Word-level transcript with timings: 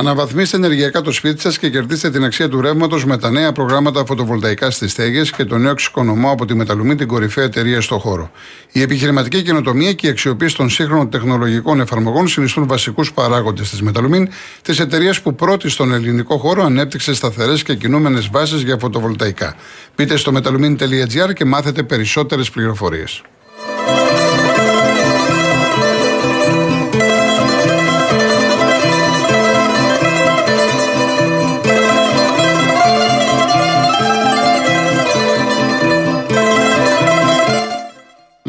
Αναβαθμίστε 0.00 0.56
ενεργειακά 0.56 1.00
το 1.00 1.12
σπίτι 1.12 1.40
σας 1.40 1.58
και 1.58 1.70
κερδίστε 1.70 2.10
την 2.10 2.24
αξία 2.24 2.48
του 2.48 2.60
ρεύματος 2.60 3.04
με 3.04 3.18
τα 3.18 3.30
νέα 3.30 3.52
προγράμματα 3.52 4.04
φωτοβολταϊκά 4.04 4.70
στις 4.70 4.90
στέγες 4.90 5.30
και 5.30 5.44
το 5.44 5.58
νέο 5.58 5.70
εξοικονομώ 5.70 6.30
από 6.30 6.44
τη 6.44 6.54
Μεταλουμή, 6.54 6.94
την 6.94 7.06
κορυφαία 7.06 7.44
εταιρεία 7.44 7.80
στο 7.80 7.98
χώρο. 7.98 8.30
Η 8.72 8.82
επιχειρηματική 8.82 9.42
καινοτομία 9.42 9.92
και 9.92 10.06
η 10.06 10.10
αξιοποίηση 10.10 10.56
των 10.56 10.70
σύγχρονων 10.70 11.10
τεχνολογικών 11.10 11.80
εφαρμογών 11.80 12.28
συνιστούν 12.28 12.66
βασικούς 12.66 13.12
παράγοντες 13.12 13.70
της 13.70 13.82
Μεταλουμίν, 13.82 14.28
της 14.62 14.78
εταιρείας 14.80 15.20
που 15.20 15.34
πρώτη 15.34 15.68
στον 15.68 15.92
ελληνικό 15.92 16.36
χώρο 16.36 16.64
ανέπτυξε 16.64 17.14
σταθερές 17.14 17.62
και 17.62 17.74
κινούμενες 17.74 18.28
βάσεις 18.32 18.62
για 18.62 18.78
φωτοβολταϊκά. 18.78 19.56
Μπείτε 19.96 20.16
στο 20.16 20.32
metalumin.gr 20.34 21.32
και 21.34 21.44
μάθετε 21.44 21.82
περισσότερες 21.82 22.50
πληροφορίες. 22.50 23.22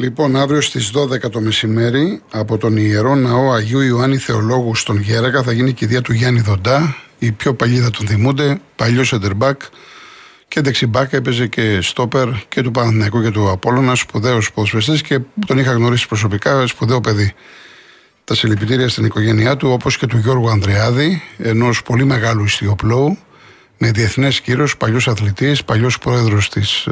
Λοιπόν, 0.01 0.35
αύριο 0.35 0.61
στις 0.61 0.91
12 0.93 1.29
το 1.31 1.41
μεσημέρι 1.41 2.21
από 2.31 2.57
τον 2.57 2.77
Ιερό 2.77 3.15
Ναό 3.15 3.51
Αγίου 3.51 3.79
Ιωάννη 3.79 4.17
Θεολόγου 4.17 4.75
στον 4.75 4.99
Γέρακα 4.99 5.43
θα 5.43 5.51
γίνει 5.51 5.69
η 5.69 5.73
κηδεία 5.73 6.01
του 6.01 6.13
Γιάννη 6.13 6.39
Δοντά. 6.39 6.95
Οι 7.19 7.31
πιο 7.31 7.53
παλιοί 7.53 7.79
θα 7.79 7.89
τον 7.89 8.07
θυμούνται, 8.07 8.61
παλιός 8.75 9.07
σεντερμπάκ 9.07 9.61
και 10.47 10.61
δεξιμπάκ 10.61 11.13
έπαιζε 11.13 11.47
και 11.47 11.81
στόπερ 11.81 12.29
και 12.49 12.61
του 12.61 12.71
Παναθηναϊκού 12.71 13.21
και 13.21 13.31
του 13.31 13.49
Απόλλωνας, 13.49 13.99
σπουδαίος 13.99 14.51
ποδοσφαιριστής 14.51 15.01
και 15.01 15.19
τον 15.45 15.57
είχα 15.57 15.71
γνωρίσει 15.71 16.07
προσωπικά, 16.07 16.67
σπουδαίο 16.67 17.01
παιδί. 17.01 17.33
Τα 18.23 18.35
συλληπιτήρια 18.35 18.89
στην 18.89 19.05
οικογένειά 19.05 19.57
του, 19.57 19.69
όπως 19.69 19.97
και 19.97 20.07
του 20.07 20.17
Γιώργου 20.17 20.49
Ανδρεάδη, 20.49 21.21
ενός 21.37 21.83
πολύ 21.83 22.05
μεγάλου 22.05 22.43
ιστιοπλώου, 22.43 23.17
με 23.83 23.91
διεθνές 23.91 24.41
κύρος, 24.41 24.77
παλιός 24.77 25.07
αθλητής, 25.07 25.63
παλιός 25.63 25.97
πρόεδρος 25.97 26.49
της 26.49 26.87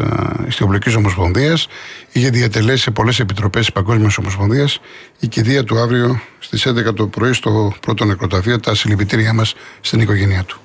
Ιστιοπλοκή 0.48 0.96
Ομοσπονδίας. 0.96 1.68
Είχε 2.12 2.30
διατελέσει 2.30 2.81
σε 2.81 2.92
πολλές 2.92 3.20
επιτροπές 3.20 3.62
της 3.62 3.72
Παγκόσμιας 3.72 4.18
Ομοσπονδίας. 4.18 4.80
Η 5.20 5.28
κηδεία 5.28 5.64
του 5.64 5.78
αύριο 5.78 6.22
στις 6.40 6.66
11 6.66 6.94
το 6.94 7.08
πρωί 7.08 7.34
στο 7.34 7.73
πρώτο 7.80 8.06
νεκροταφείο. 8.06 8.59
Τα 8.59 8.76
συλληπιτήριά 8.76 9.34
μας 9.34 9.56
στην 9.81 10.00
οικογένειά 10.00 10.44
του. 10.44 10.59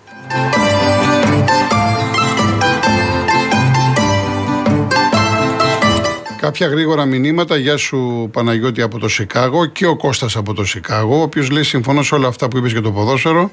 Κάποια 6.41 6.67
γρήγορα 6.67 7.05
μηνύματα. 7.05 7.57
Γεια 7.57 7.77
σου 7.77 8.29
Παναγιώτη 8.33 8.83
από 8.83 8.99
το 8.99 9.09
Σικάγο 9.09 9.67
και 9.67 9.87
ο 9.87 9.97
Κώστας 9.97 10.37
από 10.37 10.55
το 10.55 10.65
Σικάγο, 10.65 11.19
ο 11.19 11.23
οποίος 11.23 11.51
λέει: 11.51 11.63
Συμφωνώ 11.63 12.03
σε 12.03 12.15
όλα 12.15 12.29
αυτά 12.29 12.49
που 12.49 12.57
είπες 12.57 12.73
για 12.73 12.83
το 12.83 12.93
ποδόσφαιρο 12.93 13.51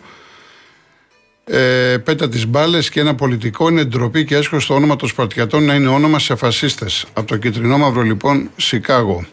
ε, 1.44 1.98
πέτα 2.04 2.30
τις 2.30 2.48
μπάλες 2.48 2.90
και 2.90 3.00
ένα 3.00 3.16
πολιτικό 3.16 3.70
είναι 3.70 3.84
ντροπή 3.84 4.26
και 4.26 4.36
έσχος 4.36 4.66
το 4.66 4.74
όνομα 4.74 4.96
των 4.96 5.08
Σπαρτιατών 5.08 5.66
να 5.66 5.74
είναι 5.74 5.88
όνομα 5.88 6.20
σε 6.20 6.36
φασίστες. 6.36 7.06
Από 7.14 7.28
το 7.28 7.38
κυτρινό 7.38 7.78
μαύρο 7.78 8.02
λοιπόν 8.02 8.50
Σικάγο. 8.56 9.26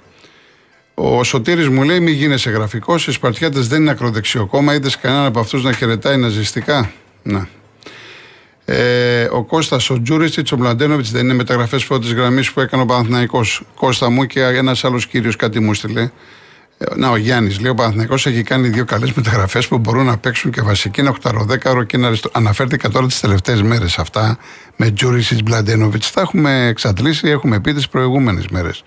Ο 0.95 1.25
Σωτήρης 1.25 1.69
μου 1.69 1.83
λέει: 1.83 2.01
Μην 2.01 2.15
γίνεσαι 2.15 2.51
γραφικός. 2.51 3.07
Οι 3.07 3.13
Σπαρτιάτες 3.13 3.69
δεν 3.69 3.81
είναι 3.81 3.91
ακροδεξιό 3.91 4.47
κόμμα. 4.47 4.75
Είδες 4.75 4.97
κανέναν 4.97 5.27
από 5.27 5.41
αυτούς 5.41 5.65
να 5.65 5.73
χαιρετάει 5.73 6.17
ναζιστικά; 6.17 6.93
Να. 7.23 7.49
Ε, 8.65 9.29
ο 9.33 9.45
Κώστας, 9.45 9.91
ο 9.91 10.03
Τζούριστιτς, 10.03 10.53
ο 10.53 10.57
Μλαντένοβιτ 10.57 11.07
δεν 11.07 11.25
είναι 11.25 11.35
μεταγραφές 11.35 11.85
πρώτης 11.85 12.13
γραμμής 12.13 12.53
που 12.53 12.61
έκανε 12.61 12.83
ο 12.83 12.87
Παναθναϊκό. 12.87 13.41
Κώστα 13.75 14.11
μου 14.11 14.25
και 14.25 14.41
ένας 14.41 14.85
άλλος 14.85 15.07
κύριος 15.07 15.37
κάτι 15.37 15.61
μου 15.61 15.75
στείλε. 15.75 16.11
Να, 16.97 17.11
ο 17.11 17.17
Γιάννης 17.17 17.61
λέει: 17.61 17.71
Ο 17.71 17.75
Παναθυνακό 17.75 18.15
έχει 18.15 18.43
κάνει 18.43 18.69
δύο 18.69 18.85
καλές 18.85 19.13
μεταγραφές 19.13 19.69
που 19.69 19.79
μπορούν 19.79 20.05
να 20.05 20.19
παίξουν 20.19 20.51
και 20.51 20.63
βασική, 20.63 21.01
ένα 21.01 21.11
οχταροδέκαρο 21.11 21.83
και 21.83 21.97
ένα 21.97 22.07
αριστο... 22.07 22.31
Αναφέρθηκα 22.33 22.89
τώρα 22.89 23.07
τις 23.07 23.21
τελευταίες 23.21 23.63
μέρες 23.63 23.99
αυτά 23.99 24.39
με 24.77 24.91
Τζούρισιτ 24.91 25.43
Μπλαντένοβιτς. 25.43 26.13
Τα 26.13 26.21
έχουμε 26.21 26.67
εξαντλήσει, 26.67 27.29
έχουμε 27.29 27.61
πει 27.61 27.73
τις 27.73 27.89
προηγούμενες 27.89 28.47
μέρες. 28.49 28.83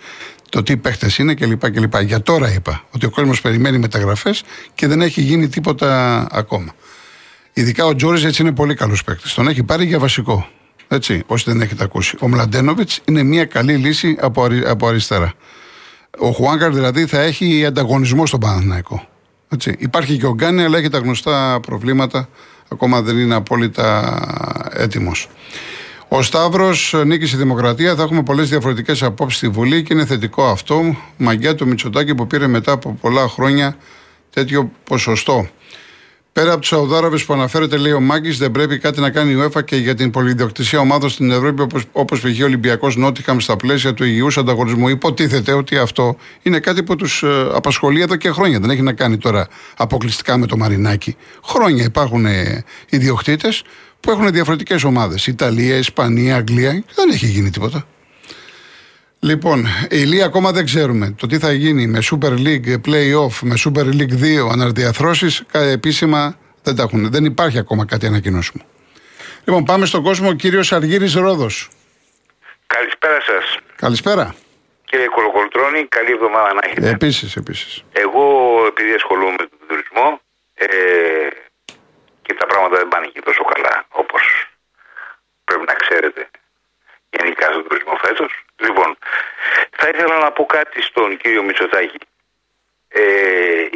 Το 0.50 0.64
τι 0.64 0.78
παίχτες 0.78 1.18
είναι 1.18 1.34
κλπ. 1.34 1.72
κλπ. 1.72 2.02
Για 2.02 2.22
τώρα 2.22 2.54
είπα 2.54 2.84
ότι 2.92 3.06
ο 3.06 3.10
κόσμος 3.10 3.42
περιμένει 3.42 3.78
μεταγραφές 3.78 4.44
και 4.76 4.88
δεν 4.88 5.02
έχει 5.02 5.22
γίνει 5.22 5.48
τίποτα 5.48 6.28
ακόμα. 6.32 6.74
Ειδικά 7.54 7.86
ο 7.86 7.96
Τζούρισιτ 7.96 8.38
είναι 8.38 8.52
πολύ 8.52 8.74
καλός 8.74 9.04
παίκτη. 9.04 9.34
Τον 9.34 9.48
έχει 9.48 9.64
πάρει 9.64 9.86
για 9.86 10.00
βασικό. 10.00 10.48
Έτσι, 10.88 11.24
όσοι 11.26 11.44
δεν 11.48 11.62
έχετε 11.62 11.84
ακούσει. 11.84 12.18
Ο 12.20 12.28
Μλαντένοβιτ 12.28 12.90
είναι 13.06 13.24
μια 13.24 13.46
καλή 13.46 13.76
λύση 13.76 14.18
από, 14.20 14.48
από 14.66 14.88
αριστερά. 14.88 15.34
Ο 16.20 16.32
Χουάνκαρ 16.32 16.72
δηλαδή 16.74 17.06
θα 17.06 17.20
έχει 17.20 17.66
ανταγωνισμό 17.66 18.26
στον 18.26 18.40
Παναθηναϊκό. 18.40 19.08
Έτσι. 19.50 19.76
Υπάρχει 19.78 20.18
και 20.18 20.26
ο 20.26 20.34
Γκάνι, 20.34 20.64
αλλά 20.64 20.78
έχει 20.78 20.90
τα 20.90 20.98
γνωστά 20.98 21.60
προβλήματα. 21.60 22.30
Ακόμα 22.72 23.02
δεν 23.02 23.18
είναι 23.18 23.36
απόλυτα 23.36 24.18
έτοιμος. 24.74 25.30
Ο 26.08 26.22
Σταύρος 26.22 26.96
νίκη 27.06 27.26
στη 27.26 27.38
Δημοκρατία. 27.38 27.96
Θα 27.96 28.04
έχουμε 28.04 28.24
πολλές 28.24 28.50
διαφορετικές 28.50 29.04
απόψεις 29.04 29.38
στη 29.38 29.48
Βουλή 29.48 29.84
και 29.84 29.94
είναι 29.94 30.06
θετικό 30.06 30.44
αυτό. 30.46 30.96
Μαγκιά 31.18 31.56
του 31.56 31.68
Μητσοτάκη 31.68 32.16
που 32.16 32.28
πήρε 32.28 32.48
μετά 32.48 32.72
από 32.72 32.98
πολλά 33.02 33.28
χρόνια 33.28 33.78
τέτοιο 34.30 34.72
ποσοστό. 34.84 35.48
Πέρα 36.34 36.52
από 36.52 36.60
τους 36.60 36.70
Σαουδάραβες 36.70 37.26
που 37.26 37.34
αναφέρεται, 37.34 37.78
λέει 37.78 37.92
ο 37.92 38.00
Μάκη, 38.00 38.30
δεν 38.30 38.52
πρέπει 38.52 38.78
κάτι 38.78 39.00
να 39.00 39.10
κάνει 39.10 39.32
η 39.32 39.36
UEFA 39.44 39.64
και 39.64 39.76
για 39.76 39.96
την 39.96 40.12
πολυδιοκτησία 40.12 40.80
ομάδων 40.80 41.10
στην 41.10 41.32
Ευρώπη, 41.32 41.62
όπως 41.92 42.20
π.χ. 42.22 42.42
ο 42.42 42.44
Ολυμπιακός 42.44 42.96
Νότιχαμ 42.96 43.40
στα 43.40 43.56
πλαίσια 43.56 43.94
του 43.94 44.04
υγιούς 44.04 44.38
ανταγωνισμού. 44.38 44.88
Υποτίθεται 44.88 45.54
ότι 45.54 45.78
αυτό 45.78 46.18
είναι 46.42 46.60
κάτι 46.60 46.84
που 46.84 46.96
τους 46.96 47.24
ε, 47.24 47.50
απασχολεί 47.54 48.02
εδώ 48.02 48.16
και 48.16 48.32
χρόνια. 48.32 48.60
Δεν 48.60 48.70
έχει 48.70 48.82
να 48.82 48.94
κάνει 48.94 49.18
τώρα 49.18 49.48
αποκλειστικά 49.78 50.38
με 50.38 50.46
το 50.46 50.58
Μαρινάκι. 50.58 51.16
Χρόνια 51.44 51.84
υπάρχουν 51.84 52.26
ε, 52.26 52.64
ιδιοκτήτες 52.90 53.64
που 54.00 54.12
έχουν 54.12 54.32
διαφορετικές 54.32 54.84
ομάδες. 54.84 55.28
Ιταλία, 55.28 55.76
Ισπανία, 55.76 56.36
Αγγλία. 56.36 56.84
Δεν 56.96 57.10
έχει 57.10 57.26
γίνει 57.26 57.50
τίποτα. 57.50 57.86
Λοιπόν, 59.24 59.66
η 59.90 59.98
Λία 59.98 60.26
ακόμα 60.26 60.52
δεν 60.52 60.66
ξέρουμε 60.66 61.16
το 61.18 61.28
τι 61.28 61.38
θα 61.40 61.52
γίνει 61.52 61.88
με 61.88 62.00
Super 62.12 62.34
League 62.48 62.74
Playoff, 62.88 63.34
με 63.42 63.56
Super 63.66 63.86
League 64.00 64.16
2 64.46 64.50
αναρδιαθρώσεις, 64.52 65.44
επίσημα 65.52 66.38
δεν 66.64 66.76
τα 66.76 66.84
έχουν. 66.84 67.12
Δεν 67.12 67.26
υπάρχει 67.26 67.58
ακόμα 67.58 67.86
κάτι 67.86 68.06
ανακοινώσιμο. 68.06 68.64
Λοιπόν, 69.46 69.64
πάμε 69.66 69.86
στον 69.86 70.04
κόσμο. 70.04 70.30
Ο 70.30 70.34
κύριος 70.34 70.72
Αργύρης 70.72 71.14
Ρόδος. 71.14 71.70
Καλησπέρα 72.68 73.22
σας. 73.22 73.58
Καλησπέρα. 73.76 74.36
Κύριε 74.86 75.08
Κολοκολτρώνη, 75.08 75.86
καλή 75.86 76.12
εβδομάδα 76.12 76.54
να 76.54 76.62
έχετε. 76.64 76.90
Επίσης, 76.90 77.36
επίσης. 77.36 77.84
Εγώ, 77.92 78.26
επειδή 78.68 78.94
ασχολούμαι 78.94 79.32
με 79.32 79.46
τον 79.52 79.60
τουρισμό 79.68 80.22
ε, 80.54 80.68
και 82.22 82.34
τα 82.34 82.46
πράγματα 82.46 82.78
δεν 82.78 82.88
πάνε 82.88 83.08
και 83.14 83.22
τόσο 83.22 83.44
καλά, 83.44 83.86
όπως 83.90 84.22
πρέπει 85.44 85.66
να 85.66 85.74
ξέρετε 85.74 86.30
γενικά 87.10 87.46
στον 87.52 87.64
τουρισμό 87.68 87.96
φέτος, 88.06 88.41
Λοιπόν, 88.62 88.98
θα 89.72 89.90
ήθελα 89.90 90.18
να 90.18 90.32
πω 90.32 90.46
κάτι 90.46 90.82
στον 90.82 91.18
κύριο 91.18 91.44
Μητσοτάκη. 91.44 91.98
Ε, 92.88 93.68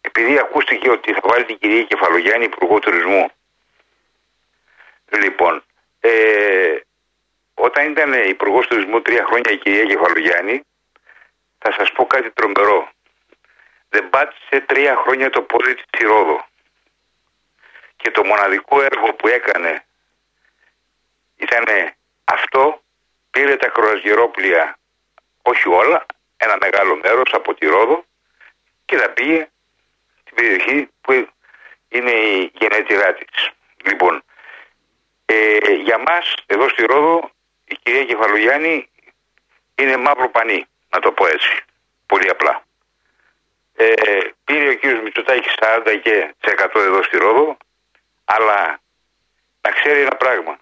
επειδή 0.00 0.38
ακούστηκε 0.38 0.90
ότι 0.90 1.12
θα 1.12 1.20
βάλει 1.22 1.44
την 1.44 1.58
κυρία 1.58 1.82
Κεφαλογιάννη 1.82 2.44
Υπουργό 2.44 2.78
Τουρισμού. 2.78 3.30
Λοιπόν, 5.08 5.64
ε, 6.00 6.76
όταν 7.54 7.90
ήταν 7.90 8.12
Υπουργός 8.12 8.66
Τουρισμού 8.66 9.02
τρία 9.02 9.24
χρόνια 9.24 9.52
η 9.52 9.56
κυρία 9.56 9.84
Κεφαλογιάννη, 9.84 10.62
θα 11.58 11.72
σας 11.72 11.92
πω 11.92 12.06
κάτι 12.06 12.30
τρομερό. 12.30 12.90
Δεν 13.88 14.10
πάτησε 14.10 14.60
τρία 14.60 14.96
χρόνια 14.96 15.30
το 15.30 15.42
πόδι 15.42 15.74
της 15.74 16.06
Ρόδο. 16.06 16.46
Και 17.96 18.10
το 18.10 18.24
μοναδικό 18.24 18.82
έργο 18.82 19.14
που 19.14 19.28
έκανε 19.28 19.84
ήταν 21.36 21.94
αυτό 22.24 22.80
πήρε 23.36 23.56
τα 23.56 23.68
κρουαζιερόπλια, 23.68 24.78
όχι 25.42 25.68
όλα, 25.68 26.06
ένα 26.36 26.56
μεγάλο 26.60 26.96
μέρος 26.96 27.32
από 27.32 27.54
τη 27.54 27.66
Ρόδο 27.66 28.04
και 28.84 28.96
τα 28.96 29.10
πήγε 29.10 29.48
στην 30.20 30.34
περιοχή 30.36 30.88
που 31.00 31.28
είναι 31.88 32.10
η 32.10 32.52
γενέτειρά 32.54 33.14
της. 33.14 33.50
Λοιπόν, 33.84 34.22
ε, 35.24 35.72
για 35.84 35.98
μας 35.98 36.34
εδώ 36.46 36.68
στη 36.68 36.84
Ρόδο 36.86 37.30
η 37.64 37.76
κυρία 37.82 38.04
Κεφαλογιάννη 38.04 38.88
είναι 39.74 39.96
μαύρο 39.96 40.28
πανί, 40.30 40.66
να 40.88 41.00
το 41.00 41.12
πω 41.12 41.26
έτσι, 41.26 41.64
πολύ 42.06 42.28
απλά. 42.30 42.64
ε, 43.76 43.94
πήρε 44.44 44.68
ο 44.68 44.74
κύριος 44.74 45.02
Μητσοτάκης 45.02 45.54
40 45.58 46.00
και 46.02 46.34
100 46.40 46.80
εδώ 46.80 47.02
στη 47.02 47.16
Ρόδο, 47.16 47.56
αλλά 48.24 48.80
να 49.60 49.70
ξέρει 49.70 50.00
ένα 50.00 50.16
πράγμα. 50.16 50.58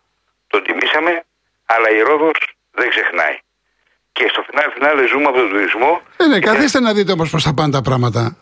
Τον 0.47 0.63
τιμήσαμε, 0.63 1.25
αλλά 1.67 1.91
η 1.91 2.01
Ρόδος 2.01 2.55
δεν 2.75 2.89
ξεχνάει. 2.89 3.37
Και 4.13 4.27
στο 4.31 4.43
φινάλε 4.47 4.71
φινάλε 4.75 5.07
ζούμε 5.07 5.25
από 5.25 5.39
τον 5.39 5.49
τουρισμό. 5.49 6.03
Ε, 6.17 6.27
ναι, 6.27 6.39
καθίστε 6.39 6.81
να 6.81 6.93
δείτε 6.93 7.13
όμως 7.13 7.31
πώς 7.31 7.43
θα 7.43 7.55
πάνε 7.55 7.73
τα 7.73 7.83
πράγματα. 7.83 8.37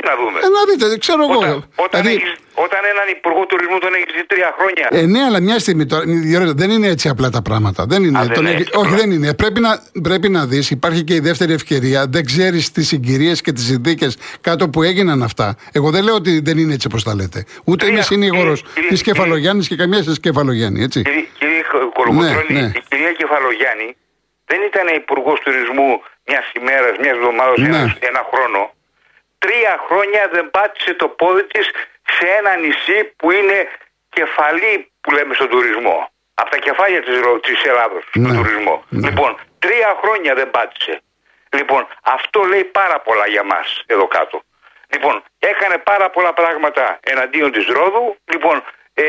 Τι 0.00 0.06
να 0.08 0.14
δούμε; 0.20 0.38
Ε, 0.46 0.48
να 0.56 0.62
δείτε, 0.68 0.98
ξέρω 0.98 1.22
Όταν, 1.24 1.48
εγώ. 1.50 1.64
όταν, 1.84 2.00
Δηλαδή, 2.02 2.16
έχεις, 2.16 2.32
όταν 2.64 2.80
έναν 2.92 3.06
υπουργό 3.16 3.42
τουρισμού 3.46 3.78
τον 3.78 3.92
έχεις 3.94 4.12
δει 4.16 4.24
τρία 4.32 4.50
χρόνια. 4.58 4.86
Ε, 4.90 5.06
ναι, 5.06 5.20
αλλά 5.28 5.40
μια 5.40 5.58
στιγμή 5.58 5.86
τώρα. 5.86 6.02
Γιώργο, 6.06 6.52
δεν 6.54 6.70
είναι 6.70 6.86
έτσι 6.94 7.08
απλά 7.08 7.30
τα 7.30 7.42
πράγματα. 7.42 7.80
Δεν 7.92 8.04
είναι. 8.04 8.18
Α, 8.18 8.22
δεν 8.22 8.32
Τον 8.34 8.42
είναι 8.44 8.52
έχει- 8.52 8.60
έτσι 8.62 8.76
όχι, 8.76 8.86
απλά. 8.86 8.96
δεν 9.00 9.10
είναι. 9.10 9.34
Πρέπει 9.34 9.60
να, 9.60 9.72
πρέπει 10.02 10.28
να 10.28 10.46
δεις, 10.46 10.70
υπάρχει 10.70 11.02
και 11.04 11.14
η 11.14 11.20
δεύτερη 11.20 11.52
ευκαιρία. 11.52 12.06
Δεν 12.08 12.24
ξέρεις 12.24 12.72
τις 12.72 12.86
συγκυρίες 12.86 13.40
και 13.40 13.52
τις 13.52 13.64
συνθήκες 13.64 14.16
κάτω 14.40 14.68
που 14.68 14.82
έγιναν 14.82 15.22
αυτά. 15.22 15.56
Εγώ 15.72 15.90
δεν 15.90 16.02
λέω 16.04 16.14
ότι 16.14 16.40
δεν 16.40 16.58
είναι 16.58 16.74
έτσι 16.74 16.86
όπως 16.86 17.02
τα 17.04 17.14
λέτε. 17.14 17.44
Ούτε 17.64 17.76
Κυρία- 17.84 17.92
είμαι 17.94 18.02
συνήγορος 18.02 18.58
κύριε- 18.62 18.74
κύριε- 18.74 18.90
τη 18.98 19.02
Κεφαλογιάννης 19.10 19.68
και 19.68 19.76
καμίας 19.76 20.04
της 20.04 20.20
Κεφαλογιάννη, 20.20 20.82
έτσι. 20.82 21.02
Κύριε, 21.02 21.24
κύριε 21.38 21.62
Κολοκοτρώνη, 21.96 22.52
Ναι, 22.54 22.60
ναι. 22.60 22.72
η 22.78 22.82
κυρία 22.88 23.12
Κεφαλογιάννη 23.20 23.88
δεν 24.50 24.60
ήταν 24.70 24.86
υπουργός 25.02 25.38
τουρισμού 25.44 25.88
μιας 26.28 26.44
ημέρας, 26.60 26.92
μιας 27.02 27.16
εβδομάδας, 27.16 27.58
Ναι. 27.58 27.66
ένα, 27.66 27.78
ένα 28.10 28.22
χρόνο. 28.32 28.60
Τρία 29.44 29.74
χρόνια 29.88 30.28
δεν 30.32 30.50
πάτησε 30.50 30.94
το 30.94 31.08
πόδι 31.08 31.44
της 31.44 31.66
σε 32.18 32.26
ένα 32.38 32.56
νησί 32.56 32.98
που 33.16 33.30
είναι 33.30 33.68
κεφαλή 34.08 34.92
που 35.00 35.10
λέμε 35.10 35.34
στον 35.34 35.48
τουρισμό. 35.48 36.10
Από 36.34 36.50
τα 36.50 36.56
κεφάλια 36.58 37.02
της, 37.02 37.20
Ρο- 37.20 37.40
της 37.40 37.62
Ελλάδος, 37.64 38.04
Ναι. 38.12 38.28
στον 38.28 38.36
τουρισμό. 38.42 38.84
Ναι. 38.88 39.08
Λοιπόν, 39.08 39.38
τρία 39.58 39.90
χρόνια 40.02 40.34
δεν 40.34 40.50
πάτησε. 40.50 41.00
Λοιπόν, 41.56 41.86
αυτό 42.02 42.42
λέει 42.42 42.64
πάρα 42.64 43.00
πολλά 43.00 43.26
για 43.28 43.42
μας 43.42 43.82
εδώ 43.86 44.06
κάτω. 44.06 44.42
Λοιπόν, 44.92 45.22
έκανε 45.38 45.78
πάρα 45.78 46.10
πολλά 46.10 46.32
πράγματα 46.32 46.98
εναντίον 47.02 47.52
της 47.52 47.66
Ρόδου. 47.66 48.16
Λοιπόν, 48.24 48.64
ε, 48.94 49.04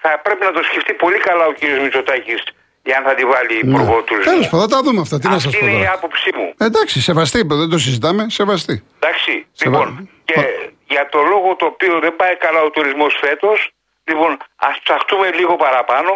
θα 0.00 0.18
πρέπει 0.18 0.44
να 0.44 0.52
το 0.52 0.62
σκεφτεί 0.62 0.92
πολύ 0.94 1.18
καλά 1.18 1.46
ο 1.46 1.52
κύριος 1.52 1.78
Μητσοτάκης 1.78 2.42
για 2.88 2.96
αν 2.98 3.04
θα 3.08 3.14
τη 3.14 3.24
βάλει 3.32 3.54
υπουργό 3.66 3.96
τουρισμού. 4.06 4.32
Τέλος 4.32 4.48
πάντων, 4.48 4.68
θα 4.68 4.74
τα 4.76 4.82
δούμε 4.82 5.00
αυτά. 5.00 5.16
Τι 5.18 5.26
να 5.28 5.38
σας 5.38 5.46
Αυτή 5.46 5.58
πω 5.58 5.66
είναι 5.66 5.74
η 5.74 5.78
τώρα. 5.78 5.92
άποψή 5.92 6.30
μου. 6.36 6.46
Εντάξει, 6.66 6.96
σεβαστή, 7.00 7.40
δεν 7.62 7.68
το 7.74 7.78
συζητάμε, 7.78 8.22
σεβαστή. 8.38 8.84
Εντάξει. 8.98 9.46
Σε 9.52 9.64
λοιπόν, 9.64 9.86
βα- 9.94 10.06
και 10.24 10.32
πα- 10.34 10.72
για 10.94 11.08
το 11.12 11.18
λόγο 11.32 11.48
το 11.60 11.64
οποίο 11.72 11.94
δεν 12.04 12.16
πάει 12.16 12.36
καλά 12.36 12.60
ο 12.68 12.70
τουρισμός 12.70 13.12
φέτος, 13.20 13.58
λοιπόν, 14.04 14.30
ας 14.68 14.76
ψαχτούμε 14.84 15.26
λίγο 15.38 15.56
παραπάνω, 15.56 16.12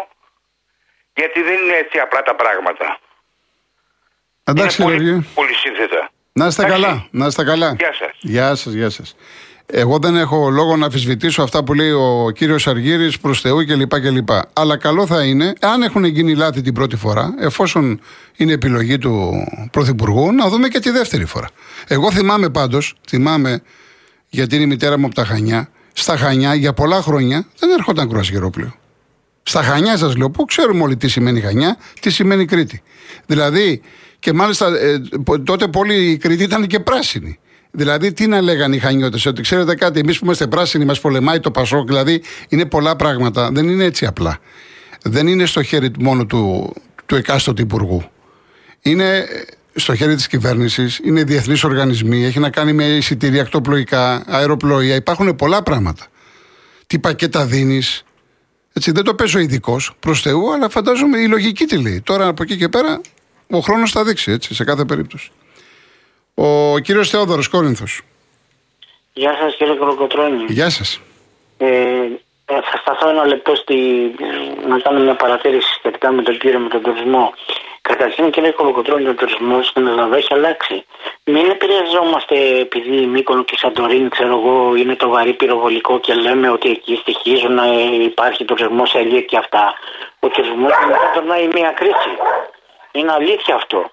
γιατί 1.14 1.38
δεν 1.42 1.56
είναι 1.62 1.76
έτσι 1.84 1.98
απλά 1.98 2.22
τα 2.22 2.34
πράγματα. 2.34 2.86
Εντάξει, 4.44 4.82
είναι 4.82 4.90
πολύ, 4.90 5.02
Γεωργία. 5.04 5.26
πολύ 5.34 5.54
σύνθετα. 5.54 6.10
Να 6.32 6.46
είστε 6.46 6.62
Εντάξει. 6.64 6.82
καλά. 6.82 7.06
Να 7.10 7.26
είστε 7.26 7.44
καλά. 7.44 7.70
Γεια 7.78 7.92
σας. 8.00 8.10
Γεια 8.20 8.54
σας, 8.54 8.72
γεια 8.72 8.90
σας. 8.90 9.16
Εγώ 9.74 9.98
δεν 9.98 10.16
έχω 10.16 10.50
λόγο 10.50 10.76
να 10.76 10.84
αμφισβητήσω 10.84 11.42
αυτά 11.42 11.64
που 11.64 11.74
λέει 11.74 11.90
ο 11.90 12.30
κύριος 12.34 12.66
Αργύρης 12.66 13.18
προς 13.18 13.40
Θεού 13.40 13.64
κλπ. 13.66 14.00
κλπ. 14.00 14.28
Αλλά 14.52 14.76
καλό 14.76 15.06
θα 15.06 15.24
είναι, 15.24 15.52
αν 15.60 15.82
έχουν 15.82 16.04
γίνει 16.04 16.34
λάθη 16.34 16.60
την 16.60 16.74
πρώτη 16.74 16.96
φορά, 16.96 17.34
εφόσον 17.38 18.00
είναι 18.36 18.52
επιλογή 18.52 18.98
του 18.98 19.32
Πρωθυπουργού, 19.70 20.32
να 20.32 20.48
δούμε 20.48 20.68
και 20.68 20.78
τη 20.78 20.90
δεύτερη 20.90 21.24
φορά. 21.24 21.48
Εγώ 21.86 22.12
θυμάμαι 22.12 22.48
πάντως, 22.48 22.94
θυμάμαι 23.08 23.62
γιατί 24.28 24.54
είναι 24.54 24.64
η 24.64 24.66
μητέρα 24.66 24.98
μου 24.98 25.06
από 25.06 25.14
τα 25.14 25.24
Χανιά, 25.24 25.68
στα 25.92 26.16
Χανιά 26.16 26.54
για 26.54 26.72
πολλά 26.72 27.02
χρόνια 27.02 27.46
δεν 27.58 27.70
έρχονταν 27.70 28.08
κρουαζιερόπλαιο. 28.08 28.74
Στα 29.42 29.62
Χανιά 29.62 29.96
σας 29.96 30.16
λέω, 30.16 30.30
που 30.30 30.44
ξέρουμε 30.44 30.82
όλοι 30.82 30.96
τι 30.96 31.08
σημαίνει 31.08 31.40
Χανιά, 31.40 31.76
τι 32.00 32.10
σημαίνει 32.10 32.44
Κρήτη. 32.44 32.82
Δηλαδή, 33.26 33.80
και 34.18 34.32
μάλιστα 34.32 34.66
ε, 34.66 35.02
πο- 35.24 35.40
τότε 35.40 35.68
πολύ 35.68 36.10
η 36.10 36.16
Κρήτη 36.16 36.42
ήταν 36.42 36.66
και 36.66 36.80
πράσινη. 36.80 37.38
Δηλαδή, 37.74 38.12
τι 38.12 38.26
να 38.26 38.40
λέγανε 38.40 38.76
οι 38.76 38.78
Χανιώτες, 38.78 39.26
ότι 39.26 39.42
ξέρετε 39.42 39.74
κάτι, 39.74 39.98
εμείς 39.98 40.18
που 40.18 40.24
είμαστε 40.24 40.46
πράσινοι, 40.46 40.84
μας 40.84 41.00
πολεμάει 41.00 41.40
το 41.40 41.50
Πασόκ. 41.50 41.86
Δηλαδή, 41.86 42.22
είναι 42.48 42.64
πολλά 42.64 42.96
πράγματα. 42.96 43.50
Δεν 43.52 43.68
είναι 43.68 43.84
έτσι 43.84 44.06
απλά. 44.06 44.38
Δεν 45.02 45.26
είναι 45.26 45.46
στο 45.46 45.62
χέρι 45.62 45.90
μόνο 45.98 46.26
του, 46.26 46.72
του 47.06 47.14
εκάστοτε 47.14 47.62
υπουργού. 47.62 48.02
Είναι 48.80 49.16
ε, 49.16 49.24
στο 49.74 49.94
χέρι 49.94 50.14
της 50.14 50.26
κυβέρνησης, 50.26 51.00
είναι 51.04 51.24
διεθνείς 51.24 51.64
οργανισμοί, 51.64 52.24
έχει 52.24 52.38
να 52.38 52.50
κάνει 52.50 52.72
με 52.72 52.84
εισιτήρια 52.84 53.42
ακτοπλοϊκά, 53.42 54.22
αεροπλοεία. 54.26 54.94
Υπάρχουν 54.94 55.36
πολλά 55.36 55.62
πράγματα. 55.62 56.06
Τι 56.86 56.98
πακέτα 56.98 57.46
δίνεις, 57.46 58.04
έτσι, 58.72 58.90
δεν 58.90 59.04
το 59.04 59.14
παίζω 59.14 59.38
ειδικός 59.38 59.94
προς 60.00 60.22
Θεού, 60.22 60.52
αλλά 60.52 60.68
φαντάζομαι 60.68 61.18
η 61.18 61.26
λογική 61.28 61.64
τι 61.64 61.76
λέει. 61.76 62.00
Τώρα 62.00 62.26
από 62.26 62.42
εκεί 62.42 62.56
και 62.56 62.68
πέρα 62.68 63.00
ο 63.50 63.58
χρόνος 63.58 63.90
θα 63.90 64.04
δείξει 64.04 64.30
έτσι, 64.30 64.54
σε 64.54 64.64
κάθε 64.64 64.84
περίπτωση. 64.84 65.30
Ο 66.34 66.78
κύριος 66.78 67.10
Θεόδωρος 67.10 67.48
Κόρινθος. 67.48 68.02
Γεια 69.12 69.36
σας 69.40 69.54
κύριε 69.56 69.74
Κολοκοτρώνη. 69.74 70.44
Γεια 70.48 70.70
σας. 70.70 71.00
Ε, 71.58 71.66
ε, 72.44 72.60
θα 72.70 72.78
σταθώ 72.80 73.08
ένα 73.08 73.26
λεπτό 73.26 73.54
στη, 73.54 73.74
να 74.66 74.78
κάνω 74.78 75.00
μια 75.00 75.16
παρατήρηση 75.16 75.72
σχετικά 75.72 76.12
με 76.12 76.22
τον 76.22 76.38
κύριο 76.38 76.58
με 76.58 76.68
τον 76.68 76.82
τουρισμό. 76.82 77.32
Καταρχήν 77.82 78.30
κύριε 78.30 78.50
Κολοκοτρώνη, 78.50 79.08
ο 79.08 79.14
τουρισμός 79.14 79.66
στην 79.66 79.86
Ελλάδα 79.86 80.16
έχει 80.16 80.34
αλλάξει. 80.34 80.84
Μην 81.24 81.50
επηρεαζόμαστε 81.50 82.58
επειδή 82.58 82.96
η 82.96 83.06
Μύκονο 83.06 83.44
και 83.44 83.54
η 83.54 83.58
Σαντορίνη, 83.58 84.08
ξέρω 84.08 84.38
εγώ, 84.38 84.74
είναι 84.76 84.96
το 84.96 85.08
βαρύ 85.08 85.32
πυροβολικό 85.32 86.00
και 86.00 86.14
λέμε 86.14 86.50
ότι 86.50 86.70
εκεί 86.70 86.96
στοιχίζουν 86.96 87.54
να 87.54 87.66
υπάρχει 88.10 88.44
τουρισμό 88.44 88.86
σε 88.86 88.98
ελίε 88.98 89.20
και 89.20 89.36
αυτά. 89.36 89.74
Ο 90.18 90.28
τουρισμός 90.28 90.72
περνάει 91.14 91.48
μια 91.52 91.70
κρίση. 91.70 92.12
Είναι 92.92 93.12
αλήθεια 93.12 93.54
αυτό. 93.54 93.90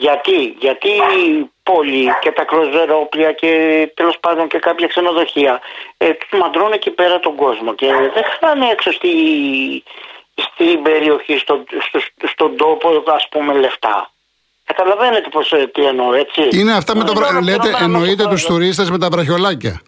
Γιατί, 0.00 0.56
γιατί 0.58 0.88
η 0.88 1.50
πόλη 1.62 2.08
και 2.20 2.30
τα 2.32 2.44
κρουαζερόπλια 2.44 3.32
και 3.32 3.50
τέλος 3.94 4.16
πάντων 4.20 4.48
και 4.48 4.58
κάποια 4.58 4.86
ξενοδοχεία 4.86 5.60
ε, 5.96 6.12
τους 6.12 6.38
μαντρώνουν 6.40 6.72
εκεί 6.72 6.90
πέρα 6.90 7.20
τον 7.20 7.34
κόσμο 7.36 7.74
και 7.74 7.86
δεν 8.14 8.24
χάνε 8.40 8.66
έξω 8.70 8.92
στη, 8.92 9.12
στην 10.34 10.82
περιοχή, 10.82 11.38
στο, 11.38 11.64
στο, 11.86 12.26
στον 12.28 12.56
τόπο 12.56 13.02
ας 13.06 13.28
πούμε 13.30 13.52
λεφτά. 13.52 14.10
Καταλαβαίνετε 14.64 15.28
πώς, 15.28 15.52
ε, 15.52 15.70
τι 15.74 15.84
εννοώ, 15.84 16.12
έτσι. 16.14 16.48
Είναι 16.52 16.72
αυτά 16.72 16.96
με 16.96 17.04
το 17.04 17.12
Είναι 17.12 17.20
βρα... 17.20 17.28
ένα 17.28 17.42
λέτε, 17.42 17.68
πράγμα 17.68 17.84
εννοείτε 17.84 18.22
που 18.22 18.28
τους 18.28 18.42
βάζω. 18.42 18.54
τουρίστες 18.54 18.90
με 18.90 18.98
τα 18.98 19.08
βραχιολάκια. 19.08 19.80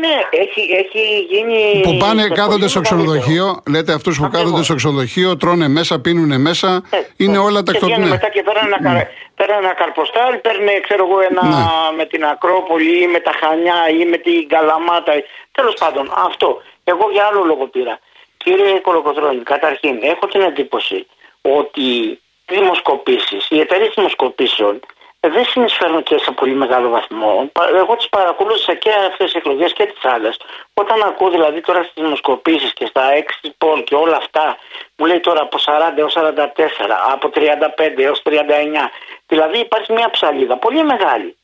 Ναι, 0.00 0.16
έχει, 0.30 0.60
έχει 0.82 1.02
γίνει... 1.30 1.80
Που 1.82 1.96
πάνε, 1.96 2.22
σε 2.22 2.28
κάθονται 2.28 2.56
πολύ 2.58 2.68
στο 2.68 2.80
μεγαλύτερο. 2.80 2.82
ξενοδοχείο, 2.82 3.62
λέτε 3.68 3.92
αυτούς 3.92 4.18
που 4.18 4.24
Ακριβώς. 4.24 4.44
κάθονται 4.44 4.64
στο 4.64 4.74
ξενοδοχείο, 4.74 5.36
τρώνε 5.36 5.68
μέσα, 5.68 6.00
πίνουν 6.00 6.40
μέσα, 6.40 6.82
Ε, 6.90 6.96
είναι 7.16 7.36
ε, 7.36 7.38
όλα 7.38 7.62
και 7.62 7.70
βγαίνουν 7.70 7.80
τακτοποιημένα. 7.80 8.06
μετά 8.14 8.28
και 8.28 8.42
παίρνουν 8.42 8.66
ένα, 8.72 8.78
καρ... 8.86 8.96
παίρνουν 9.38 9.64
ένα 9.64 9.74
καρποστάλ, 9.74 10.32
παίρνουν 10.44 10.68
ξέρω 10.86 11.02
εγώ 11.08 11.18
ένα 11.30 11.42
Ναι. 11.48 11.96
με 11.96 12.04
την 12.04 12.24
Ακρόπολη 12.24 13.02
ή 13.02 13.06
με 13.06 13.20
τα 13.20 13.32
Χανιά 13.40 13.78
ή 14.00 14.04
με 14.12 14.16
την 14.16 14.48
Καλαμάτα. 14.48 15.12
Τέλος 15.52 15.74
πάντων 15.80 16.12
αυτό. 16.28 16.62
Εγώ 16.84 17.04
για 17.12 17.24
άλλο 17.26 17.42
λόγο 17.44 17.64
πήρα. 17.66 17.98
Κύριε 18.36 18.78
Κολοκοτρώνη, 18.86 19.42
καταρχήν 19.42 19.94
έχω 20.02 20.26
την 20.26 20.40
εντύπωση 20.40 21.06
ότι 21.42 21.80
οι 21.80 22.20
δημοσκοπήσεις, 22.46 23.46
οι 23.50 23.60
εταιρείες 23.60 23.92
δημοσκοπήσεων 23.96 24.74
ε, 24.76 24.80
δεν 25.28 25.44
συνεισφέρουν 25.44 26.02
και 26.02 26.18
σε 26.18 26.30
πολύ 26.30 26.54
μεγάλο 26.54 26.88
βαθμό. 26.88 27.48
Πα- 27.52 27.68
Εγώ 27.74 27.96
τις 27.96 28.08
παρακολούθησα 28.08 28.74
και 28.74 28.90
αυτές 29.10 29.32
τι 29.32 29.38
εκλογές 29.38 29.72
και 29.72 29.86
τις 29.86 30.04
άλλες. 30.04 30.36
Όταν 30.74 31.02
ακούω 31.02 31.30
δηλαδή 31.30 31.60
τώρα 31.60 31.82
στις 31.82 31.92
δημοσκοπήσεις 32.02 32.72
και 32.72 32.86
στα 32.86 33.02
exit 33.20 33.50
poll 33.58 33.82
και 33.84 33.94
όλα 33.94 34.16
αυτά, 34.16 34.56
μου 34.96 35.06
λέει 35.06 35.20
τώρα 35.20 35.40
από 35.42 35.58
40 35.58 35.98
έως 35.98 36.12
44, 36.12 36.98
από 37.12 37.28
35 37.28 38.02
έως 38.02 38.22
39. 38.22 38.90
Δηλαδή 39.26 39.58
υπάρχει 39.58 39.92
μια 39.92 40.10
ψαλίδα 40.10 40.56
πολύ 40.56 40.84
μεγάλη. 40.84 41.36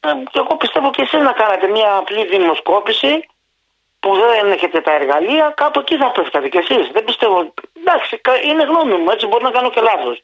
Ε, 0.00 0.08
και 0.30 0.38
εγώ 0.38 0.56
πιστεύω 0.56 0.90
και 0.90 1.02
εσείς 1.02 1.20
να 1.22 1.32
κάνατε 1.32 1.66
μια 1.66 1.96
απλή 1.96 2.26
δημοσκόπηση 2.26 3.26
που 4.00 4.14
δεν 4.16 4.50
έχετε 4.52 4.80
τα 4.80 4.92
εργαλεία, 4.92 5.52
κάπου 5.56 5.80
εκεί 5.80 5.96
θα 5.96 6.10
πέφτατε 6.10 6.48
κι 6.48 6.56
εσείς. 6.58 6.88
Δεν 6.92 7.04
πιστεύω. 7.04 7.54
Εντάξει, 7.80 8.16
κα- 8.16 8.42
είναι 8.42 8.62
γνώμη 8.62 8.94
μου, 8.94 9.10
έτσι 9.10 9.26
μπορεί 9.26 9.44
να 9.44 9.50
κάνω 9.50 9.70
και 9.70 9.80
λάθος. 9.80 10.20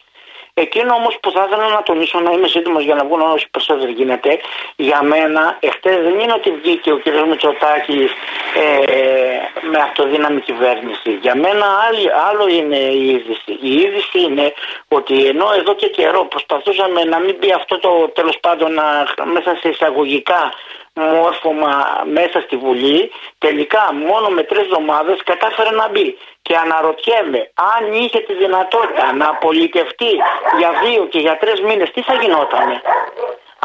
Εκείνο 0.60 0.94
όμως 0.94 1.18
που 1.22 1.30
θα 1.30 1.44
ήθελα 1.46 1.68
να 1.68 1.82
τονίσω 1.82 2.20
να 2.20 2.30
είμαι 2.32 2.48
σύντομος 2.48 2.82
για 2.84 2.94
να 2.94 3.04
βγουν 3.04 3.20
όσο 3.20 3.46
περισσότερο 3.50 3.90
γίνεται, 3.90 4.38
για 4.76 5.02
μένα 5.02 5.56
εχθές 5.60 5.96
δεν 5.96 6.18
είναι 6.20 6.32
ότι 6.32 6.50
βγήκε 6.50 6.92
ο 6.92 6.98
κ. 6.98 7.06
Μητσοτάκης 7.28 8.10
ε, 8.54 9.36
με 9.70 9.78
αυτοδύναμη 9.78 10.40
κυβέρνηση. 10.40 11.10
Για 11.20 11.34
μένα 11.34 11.66
άλλη- 11.88 12.12
άλλο 12.28 12.48
είναι 12.48 12.76
η 12.76 13.08
είδηση. 13.08 13.52
Η 13.60 13.72
είδηση 13.74 14.20
είναι 14.20 14.52
ότι 14.88 15.26
ενώ 15.26 15.48
εδώ 15.56 15.74
και 15.74 15.88
καιρό 15.88 16.24
προσπαθούσαμε 16.24 17.04
να 17.04 17.18
μην 17.18 17.36
μπει 17.38 17.52
αυτό 17.52 17.78
το 17.78 18.08
τέλος 18.14 18.38
πάντων 18.40 18.72
να- 18.74 19.06
μέσα 19.24 19.56
σε 19.60 19.68
εισαγωγικά 19.68 20.52
μόρφωμα 20.94 22.02
μέσα 22.04 22.40
στη 22.40 22.56
Βουλή, 22.56 23.10
τελικά 23.38 23.92
μόνο 23.94 24.28
με 24.28 24.42
τρεις 24.42 24.60
εβδομάδες 24.62 25.18
κατάφερε 25.24 25.70
να 25.70 25.88
μπει. 25.88 26.18
Και 26.48 26.56
αναρωτιέμαι, 26.64 27.40
αν 27.74 27.82
είχε 28.02 28.18
τη 28.28 28.34
δυνατότητα 28.42 29.04
να 29.22 29.28
πολιτευτεί 29.44 30.12
για 30.60 30.70
δύο 30.84 31.02
και 31.12 31.18
για 31.26 31.34
τρεις 31.42 31.58
μήνες, 31.68 31.88
τι 31.94 32.00
θα 32.08 32.14
γινότανε; 32.22 32.74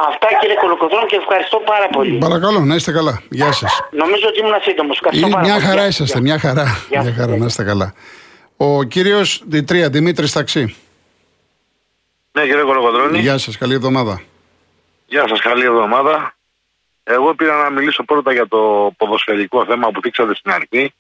Αυτά 0.10 0.28
κύριε 0.40 0.56
Κολοκοτρών 0.64 1.04
και 1.08 1.16
ευχαριστώ 1.16 1.58
πάρα 1.72 1.88
πολύ. 1.96 2.18
Παρακαλώ, 2.18 2.60
να 2.60 2.76
είστε 2.76 2.92
καλά. 2.92 3.22
Γεια 3.30 3.52
σας. 3.52 3.72
Νομίζω 3.92 4.26
ότι 4.28 4.40
ήμουν 4.40 4.56
σύντομος. 4.62 4.96
Ευχαριστώ 4.98 5.28
πάρα 5.28 5.42
Μια 5.46 5.54
πολύ. 5.54 5.66
χαρά 5.66 5.80
Γεια. 5.80 5.88
είσαστε, 5.88 6.20
Γεια. 6.20 6.22
μια 6.22 6.40
χαρά. 6.40 6.64
Γεια 6.90 7.02
Μια 7.02 7.10
σας. 7.12 7.20
χαρά, 7.20 7.38
να 7.38 7.46
είστε 7.46 7.64
καλά. 7.64 7.94
Ο 8.58 8.84
κύριος 8.84 9.42
Διτρία, 9.46 9.90
Δημήτρης 9.90 10.32
Ταξί. 10.32 10.76
Ναι, 12.32 12.42
κύριε 12.42 12.62
Κολοκοντρώνη. 12.64 13.20
Γεια 13.20 13.38
σας, 13.38 13.58
καλή 13.58 13.74
εβδομάδα. 13.74 14.22
Γεια 15.06 15.28
σας, 15.28 15.40
καλή 15.40 15.66
εβδομάδα. 15.66 16.34
Εγώ 17.04 17.36
πήρα 17.36 17.56
να 17.64 17.70
μιλήσω 17.70 18.04
πρώτα 18.04 18.32
για 18.34 18.48
το 18.48 18.92
ποδοσφαιρικό 18.98 19.66
θέμα 19.66 19.90
που 19.92 20.02
δείξατε 20.02 20.36
στην 20.36 20.52
αρχή. 20.52 20.94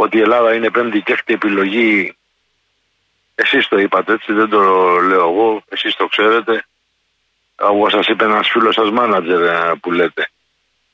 Ότι 0.00 0.16
η 0.16 0.20
Ελλάδα 0.20 0.54
είναι 0.54 0.70
πέμπτη 0.70 1.00
και 1.00 1.12
έκτη 1.12 1.32
επιλογή. 1.32 2.16
Εσείς 3.34 3.68
το 3.68 3.78
είπατε 3.78 4.12
έτσι, 4.12 4.32
δεν 4.32 4.48
το 4.48 4.60
λέω 5.00 5.28
εγώ. 5.28 5.62
Εσείς 5.68 5.94
το 5.96 6.06
ξέρετε. 6.06 6.64
Όπω 7.56 7.90
σας 7.90 8.06
είπε 8.06 8.24
ένας 8.24 8.48
φίλος 8.48 8.74
σας 8.74 8.90
μάνατζερ 8.90 9.42
ε, 9.42 9.74
που 9.80 9.92
λέτε. 9.92 10.30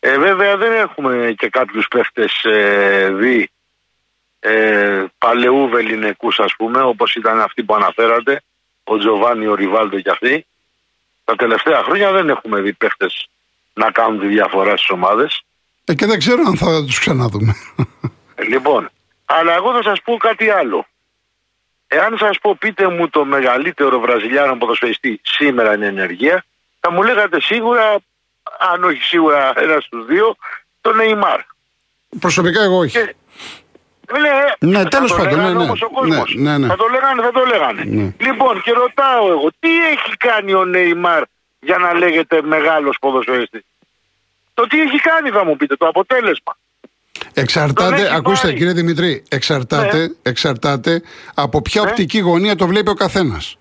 Ε, 0.01 0.19
βέβαια 0.19 0.57
δεν 0.57 0.73
έχουμε 0.73 1.35
και 1.39 1.49
κάποιους 1.49 1.89
παίχτες 1.89 2.45
ε, 2.45 3.11
δει 3.13 3.51
ε, 4.41 5.05
παλαιού 5.19 5.69
βεληνικούς 5.69 6.39
ας 6.39 6.55
πούμε 6.57 6.83
όπως 6.83 7.15
ήταν 7.15 7.41
αυτοί 7.41 7.65
που 7.65 7.75
αναφέρατε 7.75 8.43
ο 8.85 8.99
Τζοβάνι, 8.99 9.47
ο 9.47 9.55
Ριβάλτο 9.55 10.01
και 10.01 10.11
αυτοί 10.11 10.47
τα 11.25 11.37
τελευταία 11.37 11.83
χρόνια 11.83 12.13
δεν 12.13 12.29
έχουμε 12.29 12.61
δει 12.61 12.73
παίχτες 12.73 13.29
να 13.75 13.91
κάνουν 13.91 14.21
τη 14.21 14.27
διαφορά 14.27 14.77
στις 14.77 14.91
ομάδες 14.91 15.43
ε, 15.85 15.95
και 15.95 16.07
δεν 16.07 16.19
ξέρω 16.19 16.43
αν 16.47 16.57
θα 16.57 16.85
τους 16.85 16.99
ξαναδούμε 16.99 17.55
ε, 17.77 17.85
λοιπόν 18.47 18.91
αλλά 19.25 19.55
εγώ 19.55 19.73
θα 19.73 19.83
σας 19.83 20.03
πω 20.03 20.17
κάτι 20.17 20.51
άλλο 20.51 20.87
εάν 21.87 22.19
σας 22.19 22.39
πω 22.39 22.57
πείτε 22.57 22.89
μου 22.89 23.09
το 23.09 23.25
μεγαλύτερο 23.25 24.01
βραζιλιάνο 24.01 24.57
ποδοσφαιριστή 24.57 25.21
σήμερα 25.23 25.75
είναι 25.75 25.87
ενεργεία 25.87 26.45
θα 26.81 26.91
μου 26.91 27.03
λέγατε 27.03 27.41
σίγουρα 27.41 28.01
αν 28.59 28.85
όχι 28.85 29.03
σίγουρα 29.03 29.53
ένας 29.57 29.85
στους 29.85 30.07
δύο, 30.07 30.37
τον 30.81 30.97
Νεϊμάρ. 30.97 31.41
Προσωπικά 32.21 32.63
εγώ 32.63 32.79
όχι. 32.79 32.99
Και, 32.99 33.15
ναι, 34.59 34.71
ναι 34.71 34.85
τέλος 34.85 35.15
πάντων. 35.15 35.41
Ναι, 35.41 35.53
ναι, 35.53 35.53
ναι, 35.53 36.23
ναι, 36.37 36.59
ναι. 36.59 36.67
Θα 36.67 36.77
το 36.77 36.87
λέγανε, 36.89 37.23
θα 37.23 37.33
το 37.33 37.45
λέγανε. 37.45 37.85
Ναι. 37.85 38.13
Λοιπόν, 38.19 38.63
και 38.63 38.73
ρωτάω 38.73 39.29
εγώ, 39.29 39.51
τι 39.59 39.87
έχει 39.87 40.17
κάνει 40.17 40.55
ο 40.55 40.65
Νεϊμάρ 40.65 41.23
για 41.61 41.79
να 41.79 41.95
λέγεται 41.95 42.43
μεγάλος 42.43 42.97
ποδοσφαιριστής; 43.01 43.65
Το 44.55 44.67
τι 44.67 44.81
έχει 44.81 44.99
κάνει 44.99 45.31
θα 45.31 45.45
μου 45.45 45.57
πείτε, 45.57 45.77
το 45.77 45.87
αποτέλεσμα. 45.87 46.57
Εξαρτάται, 47.35 48.14
ακούστε 48.14 48.53
κύριε 48.53 48.73
Δημητρή, 48.73 49.23
εξαρτάται, 49.29 49.99
ναι. 49.99 50.07
εξαρτάται 50.23 51.03
από 51.35 51.62
ποια 51.62 51.83
ναι. 51.83 51.91
οπτική 51.91 52.19
γωνία 52.19 52.57
το 52.57 52.67
βλέπει 52.67 52.91
ο 52.91 52.95
καθένας. 52.95 53.57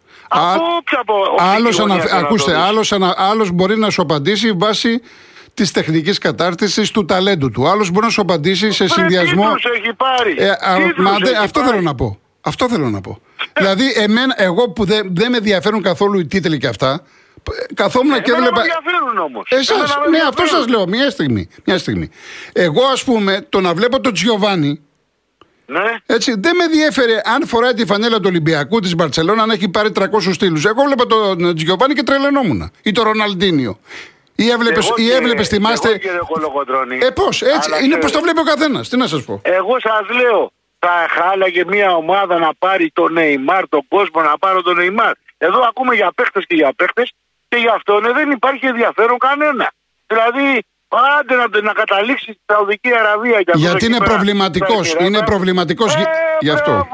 Άλλος, 1.37 1.79
ακούστε, 2.11 2.55
άλλος, 2.55 2.93
άλλος 3.15 3.51
μπορεί 3.51 3.77
να 3.77 3.89
σου 3.89 4.01
απαντήσει 4.01 4.51
βάσει 4.51 5.01
της 5.53 5.71
τεχνικής 5.71 6.17
κατάρτισης 6.17 6.91
του 6.91 7.05
ταλέντου 7.05 7.51
του. 7.51 7.67
Άλλος 7.67 7.89
μπορεί 7.89 8.05
να 8.05 8.11
σου 8.11 8.21
απαντήσει 8.21 8.71
σε 8.71 8.87
συνδυασμό. 8.87 9.45
έχει 9.75 9.93
πάρει; 9.93 10.35
Ε, 10.37 10.51
αυτό 11.41 11.63
θέλω 11.63 11.81
να 11.81 11.95
πω. 11.95 12.17
Αυτό 12.41 12.69
θέλω 12.69 12.89
να 12.89 13.01
πω. 13.01 13.19
δηλαδή, 13.53 13.93
εμένα, 13.95 14.35
εγώ 14.37 14.69
που 14.69 14.85
δεν 14.85 15.09
δε 15.15 15.29
με 15.29 15.37
ενδιαφέρουν 15.37 15.81
καθόλου 15.81 16.19
οι 16.19 16.25
τίτλοι 16.25 16.57
και 16.57 16.67
αυτά, 16.67 17.03
καθόμουν 17.73 18.21
και 18.21 18.31
έβλεπα. 18.31 18.61
Δεν 18.61 18.65
με 18.67 18.73
ενδιαφέρουν 18.73 19.17
όμως. 19.17 19.45
Εσάς, 19.49 19.97
ναι, 20.09 20.19
αυτό 20.27 20.45
σας 20.45 20.67
λέω. 20.67 20.87
Μια 20.87 21.09
στιγμή, 21.09 21.49
μια 21.65 21.77
στιγμή. 21.77 22.09
Εγώ, 22.53 22.83
ας 22.83 23.03
πούμε, 23.03 23.45
το 23.49 23.61
να 23.61 23.73
βλέπω 23.73 23.99
τον 23.99 24.13
Τζιοβάνι 24.13 24.81
ναι. 25.65 25.95
Έτσι, 26.05 26.35
δεν 26.39 26.55
με 26.55 26.67
διέφερε 26.67 27.21
αν 27.23 27.47
φοράει 27.47 27.73
τη 27.73 27.85
φανέλα 27.85 28.17
του 28.17 28.25
Ολυμπιακού 28.25 28.79
της 28.79 28.95
Μπαρσελόνα, 28.95 29.43
αν 29.43 29.49
έχει 29.49 29.69
πάρει 29.69 29.91
300 29.91 30.33
στήλους. 30.33 30.65
Εγώ 30.65 30.83
βλέπα 30.83 31.05
τον 31.05 31.55
Τζιοβάνι 31.55 31.93
και 31.93 32.03
τρελαινόμουν. 32.03 32.71
Ή 32.83 32.91
τον 32.91 33.03
Ροναλντίνιο. 33.03 33.79
Ή 34.35 34.49
έβλεπε, 34.49 34.79
ή 34.95 35.11
έβλεπες, 35.11 35.47
θυμάστε. 35.47 35.89
ε, 36.99 37.09
πώς, 37.09 37.41
έτσι. 37.41 37.69
είναι 37.83 37.97
πώς 37.97 38.11
το 38.11 38.21
βλέπει 38.21 38.39
ο 38.39 38.43
καθένας. 38.43 38.89
Τι 38.89 38.97
να 38.97 39.07
σας 39.07 39.23
πω. 39.23 39.41
Εγώ 39.43 39.79
σας 39.79 40.17
λέω, 40.21 40.51
θα 40.79 41.07
χάλαγε 41.09 41.65
μια 41.65 41.95
ομάδα 41.95 42.39
να 42.39 42.51
πάρει 42.59 42.91
τον 42.93 43.13
Νεϊμάρ, 43.13 43.69
τον 43.69 43.85
κόσμο 43.87 44.21
να 44.21 44.37
πάρει 44.37 44.63
τον 44.63 44.75
Νεϊμάρ. 44.75 45.11
Εδώ 45.37 45.59
ακούμε 45.59 45.95
για 45.95 46.11
παίχτες 46.15 46.45
και 46.47 46.55
για 46.55 46.73
παίχτες 46.75 47.13
και 47.53 47.59
γι' 47.59 47.73
αυτό 47.79 47.99
ναι, 47.99 48.11
δεν 48.11 48.31
υπάρχει 48.31 48.65
ενδιαφέρον 48.65 49.17
κανένα. 49.17 49.71
Δηλαδή, 50.07 50.65
Άντε 51.19 51.35
να, 51.35 51.61
να 51.61 51.73
καταλήξει 51.73 52.23
στη 52.23 52.41
Σαουδική 52.45 52.97
Αραβία 52.97 53.39
για 53.39 53.53
Γιατί 53.55 53.85
είναι 53.85 53.97
προβληματικός. 53.97 54.95
Είναι 54.99 55.23
προβληματικός 55.23 55.95
ε, 55.95 56.03
γι' 56.39 56.49
αυτό. 56.49 56.87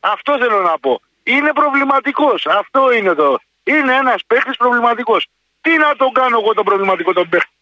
Αυτό 0.00 0.36
θέλω 0.38 0.60
να 0.60 0.78
πω. 0.78 1.00
Είναι 1.22 1.52
προβληματικός. 1.52 2.46
Αυτό 2.46 2.92
είναι 2.92 3.14
το. 3.14 3.38
Είναι 3.64 3.94
ένας 3.94 4.20
παίχτης 4.26 4.56
προβληματικός. 4.56 5.26
Τι 5.60 5.76
να 5.76 5.96
τον 5.96 6.12
κάνω 6.12 6.38
εγώ 6.42 6.54
τον 6.54 6.64
προβληματικό 6.64 7.12
τον 7.12 7.28
παίχτη; 7.28 7.52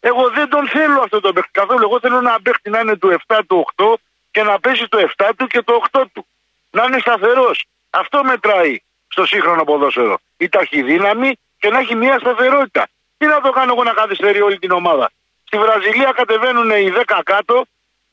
Εγώ 0.00 0.30
δεν 0.30 0.48
τον 0.48 0.68
θέλω 0.68 1.00
αυτό 1.00 1.20
τον 1.20 1.32
παίχτη 1.34 1.50
καθόλου. 1.52 1.82
Εγώ 1.82 2.00
θέλω 2.00 2.20
να 2.20 2.40
παίχτη 2.42 2.70
να 2.70 2.80
είναι 2.80 2.96
του 2.96 3.16
7, 3.26 3.38
του 3.46 3.66
8 3.76 3.84
και 4.30 4.42
να 4.42 4.60
πέσει 4.60 4.88
το 4.88 4.98
7 5.16 5.30
του 5.36 5.46
και 5.46 5.62
το 5.62 5.82
8 5.90 6.02
του. 6.12 6.26
Να 6.70 6.84
είναι 6.84 6.98
σταθερός. 6.98 7.66
Αυτό 7.90 8.24
μετράει 8.24 8.82
στο 9.08 9.26
σύγχρονο 9.26 9.64
ποδόσφαιρο. 9.64 10.18
Η 10.36 10.48
ταχυδύναμη 10.48 11.32
και 11.58 11.70
να 11.70 11.78
έχει 11.78 11.94
μια 11.94 12.18
σταθερότητα. 12.18 12.86
Τι 13.18 13.26
να 13.26 13.40
το 13.40 13.50
κάνω 13.50 13.72
εγώ 13.72 13.82
να 13.82 13.92
καθυστερεί 13.92 14.40
όλη 14.40 14.58
την 14.58 14.70
ομάδα. 14.70 15.10
Στη 15.44 15.58
Βραζιλία 15.58 16.12
κατεβαίνουν 16.12 16.70
οι 16.70 16.92
10 17.06 17.20
κάτω 17.24 17.64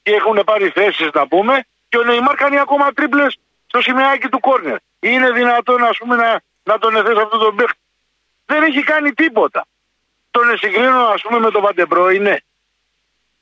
και 0.01 0.11
έχουν 0.11 0.41
πάρει 0.45 0.69
θέσεις 0.69 1.09
να 1.13 1.27
πούμε 1.27 1.65
και 1.89 1.97
ο 1.97 2.03
Νεϊμάρ 2.03 2.35
κάνει 2.35 2.59
ακόμα 2.59 2.91
τρίπλες 2.91 3.37
στο 3.67 3.81
σημαίακι 3.81 4.27
του 4.29 4.39
κόρνερ. 4.39 4.77
Είναι 4.99 5.31
δυνατόν 5.31 5.83
ας 5.83 5.97
πούμε, 5.97 6.15
να, 6.15 6.41
να 6.63 6.77
τον 6.77 6.95
εθέσει 6.95 7.21
αυτό 7.21 7.37
τον 7.37 7.55
παίχτη. 7.55 7.79
Δεν 8.45 8.63
έχει 8.63 8.83
κάνει 8.83 9.13
τίποτα. 9.13 9.65
Τον 10.31 10.57
συγκρίνω 10.57 11.05
ας 11.05 11.21
πούμε 11.21 11.39
με 11.39 11.51
τον 11.51 11.61
Βαντεμπρό 11.61 12.09
είναι. 12.09 12.43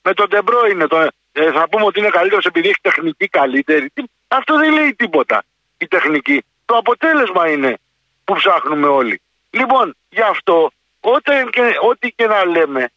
Με 0.02 0.14
τον 0.14 0.30
Τεμπρό 0.30 0.66
είναι. 0.66 0.88
Το, 0.88 0.98
ε, 1.32 1.52
θα 1.52 1.70
πούμε 1.70 1.86
ότι 1.86 2.00
είναι 2.00 2.10
καλύτερος 2.10 2.46
επειδή 2.46 2.68
έχει 2.68 2.82
τεχνική 2.82 3.28
καλύτερη. 3.28 3.92
Αυτό 4.28 4.58
δεν 4.58 4.74
λέει 4.74 4.96
τίποτα 4.96 5.44
η 5.78 5.88
τεχνική. 5.88 6.44
Το 6.66 6.76
αποτέλεσμα 6.76 7.50
είναι 7.50 7.78
που 8.24 8.34
ψάχνουμε 8.34 8.88
όλοι. 8.88 9.22
Λοιπόν, 9.54 9.96
γι' 10.10 10.22
αυτό 10.22 10.72
Όταν 11.06 11.50
και, 11.50 11.62
ό,τι 11.82 12.12
και 12.12 12.28
να 12.28 12.46
λέμε, 12.46 12.92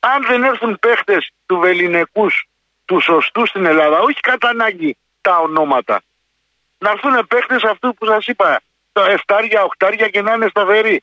αν 0.00 0.26
δεν 0.26 0.42
έρθουν 0.42 0.78
παίχτες 0.78 1.30
του 1.46 1.58
βεληνικούς, 1.58 2.46
του 2.84 3.00
σωστού 3.00 3.46
στην 3.46 3.66
Ελλάδα, 3.66 4.00
όχι 4.00 4.20
κατά 4.20 4.48
ανάγκη 4.48 4.96
τα 5.20 5.38
ονόματα, 5.38 6.02
να 6.78 6.90
έρθουν 6.90 7.26
παίχτες 7.26 7.62
αυτού 7.62 7.94
που 7.94 8.06
σας 8.06 8.26
είπα, 8.26 8.60
τα 8.92 9.10
εφτάρια, 9.10 9.64
οχτάρια 9.64 10.08
και 10.08 10.22
να 10.22 10.32
είναι 10.32 10.48
σταθεροί. 10.48 11.02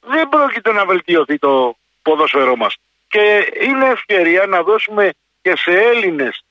Δεν 0.00 0.28
πρόκειται 0.28 0.72
να 0.72 0.84
βελτιωθεί 0.84 1.38
το 1.38 1.76
ποδόσφαιρό 2.02 2.56
μας. 2.56 2.76
Και 3.08 3.52
είναι 3.60 3.88
ευκαιρία 3.88 4.46
να 4.46 4.62
δώσουμε 4.62 5.10
και 5.42 5.56
σε 5.56 5.70
Έλληνες 5.70 6.44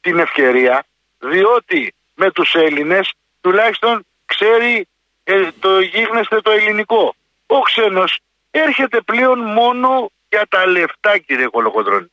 την 0.00 0.18
ευκαιρία, 0.18 0.84
διότι 1.18 1.94
με 2.14 2.30
τους 2.30 2.54
Έλληνες 2.54 3.12
τουλάχιστον 3.40 4.06
ξέρει 4.24 4.88
ε, 5.24 5.48
το 5.60 5.80
γίγνεσθε 5.80 6.40
το 6.40 6.50
ελληνικό. 6.50 7.14
Ο 7.46 7.60
ξένος 7.60 8.18
έρχεται 8.50 9.00
πλέον 9.00 9.38
μόνο 9.38 10.10
για 10.28 10.46
τα 10.48 10.66
λεφτά 10.66 11.18
κύριε 11.18 11.46
Κολοκοντρώνη. 11.46 12.10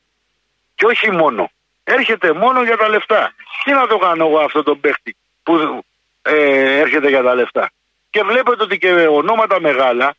Και 0.74 0.86
όχι 0.86 1.10
μόνο. 1.10 1.50
Έρχεται 1.84 2.32
μόνο 2.32 2.62
για 2.62 2.76
τα 2.76 2.88
λεφτά. 2.88 3.32
Τι 3.64 3.72
να 3.72 3.86
το 3.86 3.98
κάνω 3.98 4.26
εγώ 4.26 4.38
αυτό 4.38 4.62
τον 4.62 4.80
παίχτη 4.80 5.16
που 5.42 5.84
ε, 6.22 6.78
έρχεται 6.78 7.08
για 7.08 7.22
τα 7.22 7.34
λεφτά. 7.34 7.70
Και 8.10 8.22
βλέπετε 8.22 8.62
ότι 8.62 8.78
και 8.78 8.92
ονόματα 8.92 9.60
μεγάλα 9.60 10.14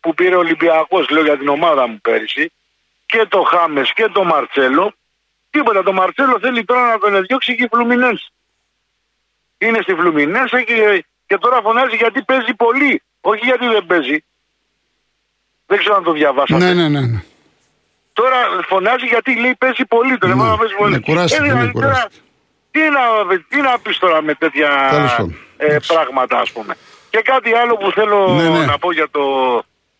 που 0.00 0.14
πήρε 0.14 0.34
ο 0.34 0.38
Ολυμπιακός, 0.38 1.08
λέω 1.08 1.22
για 1.22 1.38
την 1.38 1.48
ομάδα 1.48 1.86
μου 1.86 1.98
πέρυσι, 2.00 2.52
και 3.06 3.26
το 3.28 3.42
Χάμες 3.42 3.92
και 3.92 4.08
το 4.08 4.24
Μαρτσέλο, 4.24 4.94
τίποτα. 5.50 5.82
Το 5.82 5.92
Μαρτσέλο 5.92 6.38
θέλει 6.40 6.64
τώρα 6.64 6.86
να 6.86 6.98
τον 6.98 7.22
διώξει 7.26 7.56
και 7.56 7.62
η 7.62 7.68
Φλουμινένς. 7.72 8.28
Είναι 9.58 9.82
στη 9.82 9.94
Φλουμινένς 9.94 10.50
και, 10.50 11.04
και 11.26 11.38
τώρα 11.38 11.60
φωνάζει 11.62 11.96
γιατί 11.96 12.22
παίζει 12.22 12.54
πολύ. 12.54 13.02
Όχι 13.20 13.44
γιατί 13.44 13.66
δεν 13.66 13.86
παίζει. 13.86 14.24
Δεν 15.66 15.78
ξέρω 15.78 15.94
αν 15.94 16.02
το 16.02 16.12
διαβάσατε. 16.12 16.64
Ναι, 16.64 16.74
ναι, 16.74 16.88
ναι. 16.88 17.00
ναι. 17.00 17.22
Τώρα 18.12 18.36
φωνάζει 18.68 19.06
γιατί 19.06 19.40
λέει 19.40 19.54
παίζει 19.54 19.84
πολύ. 19.84 20.18
Το 20.18 20.26
ναι, 20.26 20.34
παίζει 20.34 20.74
πολύ. 20.78 20.92
Ναι, 20.92 20.98
κουράστηκε, 20.98 21.48
ε, 21.48 21.52
ναι, 21.52 21.70
κουράστηκε. 21.70 22.20
Τι 22.70 22.80
να, 22.80 23.36
τι 23.48 23.60
να 23.60 23.78
πεις 23.78 23.98
τώρα 23.98 24.22
με 24.22 24.34
τέτοια 24.34 24.70
ε, 25.56 25.76
πράγματα 25.86 26.38
ας 26.38 26.52
πούμε. 26.52 26.74
Και 27.10 27.20
κάτι 27.20 27.54
άλλο 27.54 27.76
που 27.76 27.90
θέλω 27.90 28.28
ναι, 28.28 28.48
ναι. 28.48 28.64
να 28.64 28.78
πω 28.78 28.92
για 28.92 29.10
το 29.10 29.22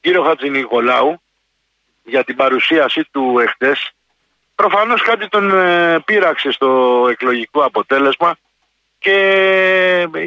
κύριο 0.01 0.23
Χατζη 0.23 0.51
Νικολάου 0.51 1.21
για 2.03 2.25
την 2.25 2.37
παρουσίασή 2.37 3.09
του 3.11 3.39
εχθές. 3.39 3.91
Προφανώς 4.55 5.03
κάτι 5.03 5.29
τον 5.29 5.59
ε, 5.59 5.99
πείραξε 6.05 6.51
στο 6.51 7.07
εκλογικό 7.11 7.61
αποτέλεσμα 7.65 8.37
και 8.99 9.17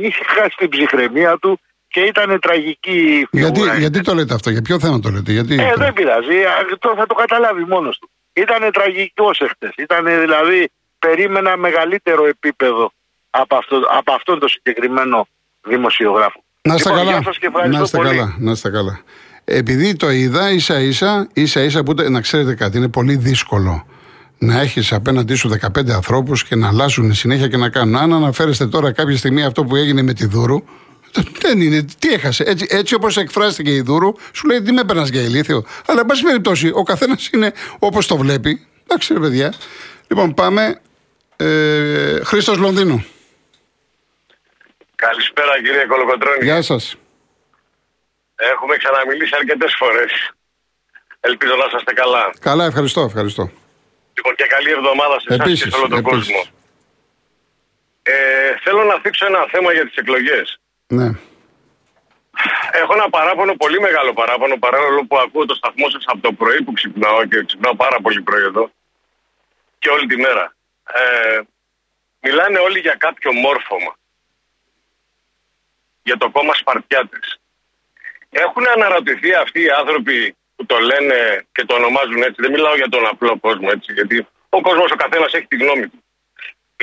είχε 0.01 0.23
χάσει 0.27 0.55
την 0.57 0.69
ψυχραιμία 0.69 1.37
του 1.37 1.59
και 1.87 1.99
ήταν 1.99 2.39
τραγική 2.39 3.27
γιατί, 3.31 3.61
γιατί 3.77 4.01
το 4.01 4.13
λέτε 4.13 4.33
αυτό, 4.33 4.49
για 4.49 4.61
ποιο 4.61 4.79
θέμα 4.79 4.99
το 4.99 5.09
λέτε, 5.09 5.31
γιατί... 5.31 5.53
Ε, 5.53 5.73
δεν 5.77 5.93
πειράζει, 5.93 6.35
το, 6.79 6.93
θα 6.97 7.05
το 7.05 7.13
καταλάβει 7.13 7.65
μόνος 7.65 7.97
του. 7.97 8.09
Ήταν 8.33 8.71
τραγικός 8.71 9.39
εχθές, 9.39 9.73
ήταν 9.77 10.05
δηλαδή, 10.05 10.69
περίμενα 10.99 11.57
μεγαλύτερο 11.57 12.25
επίπεδο 12.25 12.91
από, 13.29 13.55
αυτό, 13.55 13.81
από 13.97 14.11
αυτόν 14.13 14.39
το 14.39 14.47
συγκεκριμένο 14.47 15.27
δημοσιογράφο. 15.61 16.43
Να 16.61 16.75
είστε 16.75 16.89
λοιπόν, 16.89 17.05
καλά, 17.05 17.21
να 17.67 17.81
είστε 17.81 17.97
καλά, 17.97 18.35
να 18.39 18.51
είστε 18.51 18.69
καλά. 18.69 19.01
Επειδή 19.43 19.95
το 19.95 20.09
είδα 20.09 20.51
ίσα 20.51 20.79
ίσα, 20.79 21.27
ίσα 21.33 21.61
ίσα 21.61 21.83
που 21.83 21.93
να 22.09 22.21
ξέρετε 22.21 22.55
κάτι, 22.55 22.77
είναι 22.77 22.89
πολύ 22.89 23.15
δύσκολο 23.15 23.85
να 24.39 24.59
έχεις 24.59 24.93
απέναντί 24.93 25.35
σου 25.35 25.49
15 25.49 25.89
ανθρώπους 25.89 26.43
και 26.43 26.55
να 26.55 26.67
αλλάζουν 26.67 27.13
συνέχεια 27.13 27.47
και 27.47 27.57
να 27.57 27.69
κάνουν. 27.69 27.95
Αν 27.95 28.13
αναφέρεστε 28.13 28.67
τώρα 28.67 28.91
κάποια 28.91 29.17
στιγμή 29.17 29.43
αυτό 29.43 29.63
που 29.63 29.75
έγινε 29.75 30.01
με 30.01 30.13
τη 30.13 30.25
Δούρου, 30.25 30.63
Δεν 31.41 31.61
είναι. 31.61 31.85
Τι 31.99 32.13
έχασε. 32.13 32.43
Έτσι, 32.43 32.65
έτσι 32.69 32.95
όπως 32.95 33.17
εκφράστηκε 33.17 33.71
η 33.71 33.81
Δούρου, 33.81 34.13
σου 34.33 34.47
λέει 34.47 34.61
τι 34.61 34.71
με 34.71 34.81
έπαιρνας 34.81 35.09
για 35.09 35.21
ηλίθιο. 35.21 35.65
Αλλά, 35.85 35.99
εν 35.99 36.05
πάση 36.05 36.23
περιπτώσει, 36.23 36.71
ο 36.73 36.83
καθένας 36.83 37.29
είναι 37.33 37.53
όπως 37.79 38.07
το 38.07 38.17
βλέπει. 38.17 38.67
Εντάξει, 38.83 39.13
ρε 39.13 39.19
παιδιά. 39.19 39.53
Λοιπόν, 40.07 40.33
πάμε. 40.33 40.79
Ε, 41.35 42.23
Χρήστος 42.23 42.57
Λονδίνου. 42.57 43.05
Καλησπέρα 44.95 45.61
κύριε 45.63 45.85
Κολοκοτρώνη. 45.85 46.43
Γεια 46.43 46.61
σας. 46.61 46.95
Έχουμε 48.35 48.75
ξαναμιλήσει 48.77 49.31
αρκετές 49.35 49.75
φορές. 49.77 50.31
Ελπίζω 51.19 51.55
να 51.55 51.77
είστε 51.77 51.93
καλά. 51.93 52.33
Καλά, 52.39 52.65
ευχαριστώ, 52.65 53.01
ευχαριστώ. 53.01 53.51
Λοιπόν, 54.19 54.35
και 54.35 54.47
καλή 54.55 54.71
εβδομάδα 54.71 55.19
σε 55.19 55.25
εσάς 55.29 55.45
και 55.45 55.51
Επίσης, 55.51 55.73
σε 55.73 55.77
όλο 55.79 55.87
τον 55.87 55.97
επίσης. 55.97 56.17
κόσμο. 56.17 56.41
Ε, 58.03 58.55
θέλω 58.63 58.83
να 58.83 58.99
θίξω 58.99 59.25
ένα 59.25 59.45
θέμα 59.51 59.73
για 59.73 59.85
τις 59.87 59.95
εκλογές. 59.95 60.59
Ναι. 60.87 61.09
Έχω 62.71 62.93
ένα 62.93 63.09
παράπονο, 63.09 63.53
πολύ 63.55 63.79
μεγάλο 63.79 64.13
παράπονο, 64.13 64.57
παρόλο 64.57 65.05
που 65.05 65.17
ακούω 65.17 65.45
το 65.45 65.55
σταθμό 65.55 65.89
σας 65.89 66.03
από 66.05 66.21
το 66.21 66.31
πρωί 66.31 66.63
που 66.63 66.71
ξυπνάω 66.71 67.25
και 67.25 67.43
ξυπνάω 67.45 67.75
πάρα 67.75 67.97
πολύ 68.01 68.21
πρωί 68.21 68.43
εδώ 68.43 68.71
και 69.79 69.89
όλη 69.89 70.05
τη 70.07 70.17
μέρα. 70.17 70.55
Ε, 70.93 71.39
μιλάνε 72.19 72.59
όλοι 72.59 72.79
για 72.79 72.95
κάποιο 72.99 73.33
μόρφωμα. 73.33 73.93
Για 76.03 76.17
το 76.17 76.29
κόμμα 76.29 76.53
Σπαρτιάτες. 76.53 77.39
Έχουν 78.29 78.63
αναρωτηθεί 78.75 79.33
αυτοί 79.33 79.61
οι 79.61 79.69
άνθρωποι 79.69 80.35
που 80.59 80.65
το 80.65 80.77
λένε 80.79 81.45
και 81.51 81.65
το 81.65 81.73
ονομάζουν 81.75 82.21
έτσι. 82.27 82.41
Δεν 82.41 82.51
μιλάω 82.51 82.75
για 82.75 82.89
τον 82.89 83.05
απλό 83.11 83.39
κόσμο 83.39 83.67
έτσι, 83.71 83.93
γιατί 83.93 84.27
ο 84.49 84.61
κόσμος 84.61 84.91
ο 84.91 84.95
καθένας 84.95 85.33
έχει 85.33 85.47
τη 85.47 85.57
γνώμη 85.57 85.87
του. 85.87 86.03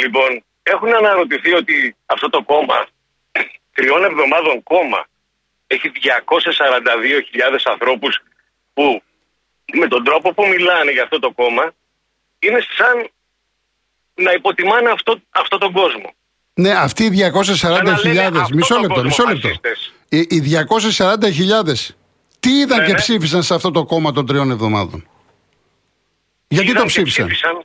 Λοιπόν, 0.03 0.45
έχουν 0.63 0.95
αναρωτηθεί 0.95 1.53
ότι 1.55 1.97
αυτό 2.07 2.31
το 2.31 2.43
κόμμα, 2.43 2.87
τριών 3.75 4.05
εβδομάδων 4.05 4.63
κόμμα, 4.63 5.07
έχει 5.67 5.91
242.000 5.91 7.59
ανθρώπους 7.65 8.23
που 8.75 9.03
με 9.73 9.87
τον 9.89 10.05
τρόπο 10.05 10.33
που 10.35 10.47
μιλάνε 10.47 10.91
για 10.91 11.03
αυτό 11.03 11.19
το 11.19 11.31
κόμμα 11.31 11.73
είναι 12.39 12.61
σαν 12.77 13.09
να 14.15 14.33
υποτιμάνε 14.33 14.91
αυτό, 14.91 15.21
αυτό 15.31 15.59
τον 15.59 15.73
κόσμο. 15.73 16.15
Ναι, 16.55 16.71
αυτοί 16.71 17.05
οι 17.05 17.31
Σαν 17.43 17.73
να 17.73 17.83
λένε 18.03 18.31
240.000. 18.33 18.41
αυτό 18.41 18.55
Μισό 18.55 18.75
τον 18.75 18.81
λεπτό, 18.83 18.95
κόσμο 18.95 19.09
μισό 19.09 19.25
λεπτό. 19.25 19.49
φασίστες. 19.49 19.93
Οι, 20.09 20.19
οι 20.19 20.43
240.000 21.89 21.95
τι 22.47 22.53
είδαν 22.59 22.79
Ναι, 22.79 22.85
και 22.87 22.93
ναι. 22.93 22.99
ψήφισαν 22.99 23.43
σε 23.43 23.55
αυτό 23.55 23.71
το 23.71 23.85
κόμμα 23.85 24.13
των 24.13 24.27
τριών 24.27 24.51
εβδομάδων; 24.51 25.09
Γιατί 26.49 26.71
Είδαν 26.71 26.83
το 26.83 26.89
και 26.89 27.03
ψήφισαν; 27.03 27.65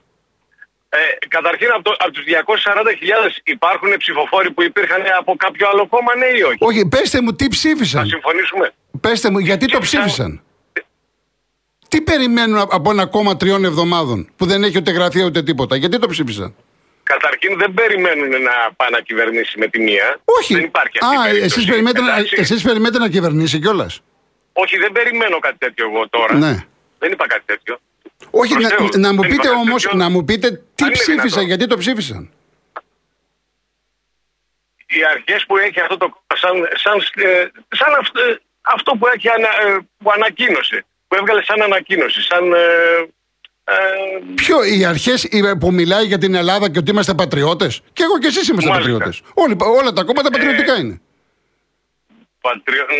Ε, 0.94 0.98
καταρχήν 1.28 1.68
από, 1.72 1.82
το, 1.84 1.96
από 2.00 2.12
τους 2.12 2.24
240.000 2.24 3.42
υπάρχουν 3.44 3.98
ψηφοφόροι 3.98 4.52
που 4.52 4.64
υπήρχαν 4.64 5.02
από 5.20 5.36
κάποιο 5.36 5.68
άλλο 5.72 5.88
κόμμα, 5.88 6.16
ναι 6.16 6.26
ή 6.38 6.42
όχι; 6.42 6.58
Όχι, 6.60 6.88
πέστε 6.88 7.22
μου 7.22 7.34
τι 7.34 7.44
Θα 7.44 7.50
ψήφισαν. 7.50 8.08
συμφωνήσουμε. 8.08 8.74
Πέστε 9.02 9.30
μου, 9.32 9.40
γιατί 9.40 9.66
το 9.66 9.80
Ψήφισαν- 9.80 10.06
ψήφισαν; 10.06 10.42
Τι 11.88 12.02
περιμένουν 12.02 12.58
α- 12.58 12.68
από 12.72 12.92
ένα 12.92 13.06
κόμμα 13.06 13.38
τριών 13.38 13.66
εβδομάδων 13.66 14.30
που 14.36 14.46
δεν 14.46 14.64
έχει 14.64 14.78
ούτε 14.78 14.92
γραφεία 14.92 15.26
ούτε 15.26 15.44
τίποτα; 15.44 15.76
Γιατί 15.76 16.00
το 16.00 16.08
ψήφισαν; 16.08 16.56
Καταρχήν 17.04 17.58
δεν 17.58 17.74
περιμένουν 17.74 18.30
να 18.30 18.54
πάει 18.76 18.90
να 18.92 19.00
κυβερνήσει 19.02 19.60
με 19.60 19.68
τη 19.68 19.80
μία. 19.80 20.20
Όχι. 20.24 20.54
Δεν 20.54 20.64
υπάρχει 20.64 20.98
αυτή 21.02 21.16
η 21.16 21.18
Α, 21.20 21.24
περίπτωση. 21.24 21.46
εσείς 21.54 21.66
περιμένετε, 21.66 22.02
να, 22.02 22.12
Εντάξει. 22.14 22.36
εσείς 22.38 22.62
περιμένετε 22.64 23.00
να 23.00 23.10
κυβερνήσει 23.10 23.60
κιόλας; 23.60 24.02
Όχι, 24.54 24.78
δεν 24.78 24.92
περιμένω 24.92 25.40
κάτι 25.40 25.58
τέτοιο 25.58 25.90
εγώ 25.90 26.10
τώρα. 26.10 26.34
Ναι. 26.34 26.66
Δεν 27.00 27.12
είπα 27.12 27.28
κάτι 27.28 27.44
τέτοιο. 27.46 27.80
Όχι, 28.32 28.54
Προς 28.54 28.64
να, 28.64 28.70
Θεού, 28.70 28.88
να 28.96 29.14
μου 29.14 29.22
δεν 29.22 29.30
πείτε 29.30 29.48
είπα 29.48 29.56
κάτι 29.56 29.68
όμω, 29.68 29.76
τέτοιο. 29.76 29.98
να 29.98 30.10
μου 30.10 30.24
πείτε 30.26 30.48
τι 30.52 30.84
Αν 30.84 30.88
είναι 30.88 30.92
ψήφισαν, 30.98 31.22
δυνατόν. 31.24 31.46
γιατί 31.46 31.68
το 31.68 31.78
ψήφισαν. 31.78 32.30
Οι 34.88 35.04
αρχές 35.16 35.46
που 35.48 35.58
έχει 35.58 35.80
αυτό 35.80 35.98
το 35.98 36.06
κόμμα, 36.10 36.36
σαν, 36.42 36.54
σαν, 36.84 36.98
ε, 37.26 37.46
σαν 37.76 37.94
αυτό, 38.00 38.22
ε, 38.22 38.40
αυτό 38.62 38.92
που, 38.98 39.08
έχει 39.16 39.30
ανα, 39.30 39.48
ε, 39.48 39.78
που 39.98 40.12
ανακοίνωσε, 40.12 40.86
που 41.08 41.16
έβγαλε 41.16 41.44
σαν 41.44 41.62
ανακοίνωση, 41.62 42.22
σαν. 42.22 42.54
Ε, 42.54 42.58
ε, 43.64 43.74
Ποιο, 44.36 44.64
οι 44.64 44.86
αρχές 44.86 45.28
που 45.60 45.74
μιλάει 45.74 46.06
για 46.06 46.18
την 46.18 46.34
Ελλάδα 46.36 46.70
και 46.72 46.80
ότι 46.80 46.92
είμαστε 46.92 47.14
πατριώτες; 47.14 47.82
Και 47.94 48.04
εγώ 48.04 48.18
και 48.20 48.28
εσείς 48.28 48.48
είμαστε 48.48 48.70
Μάλιστα. 48.70 48.92
πατριώτες. 48.92 49.22
Όλα 49.80 49.94
τα 49.94 50.04
κόμματα 50.04 50.30
πατριωτικά 50.30 50.78
είναι. 50.78 51.02
Πατριο... 52.46 52.84
μ, 52.94 52.96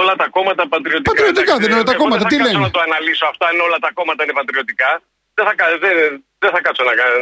όλα 0.00 0.14
τα 0.22 0.26
κόμματα 0.36 0.62
πατριωτικά. 0.74 1.08
Πατριωτικά 1.10 1.52
Εντάξει, 1.52 1.62
δεν 1.64 1.70
είναι 1.76 1.88
τα 1.90 1.96
εγώ 1.96 2.02
κόμματα, 2.02 2.22
Δεν 2.22 2.28
τι 2.30 2.36
θα 2.36 2.42
κάτσω 2.42 2.58
λένε; 2.58 2.66
να 2.68 2.74
το 2.76 2.80
αναλύσω 2.86 3.26
αυτά, 3.32 3.44
αν 3.52 3.56
όλα 3.66 3.78
τα 3.84 3.90
κόμματα 3.98 4.20
είναι 4.24 4.36
πατριωτικά. 4.40 4.90
Δεν 5.36 5.44
θα, 5.48 5.54
κα- 5.58 5.78
δεν, 5.84 5.94
δεν 6.42 6.50
θα 6.54 6.60
κάτσω 6.66 6.82
να 6.90 6.94
κάνω. 7.00 7.14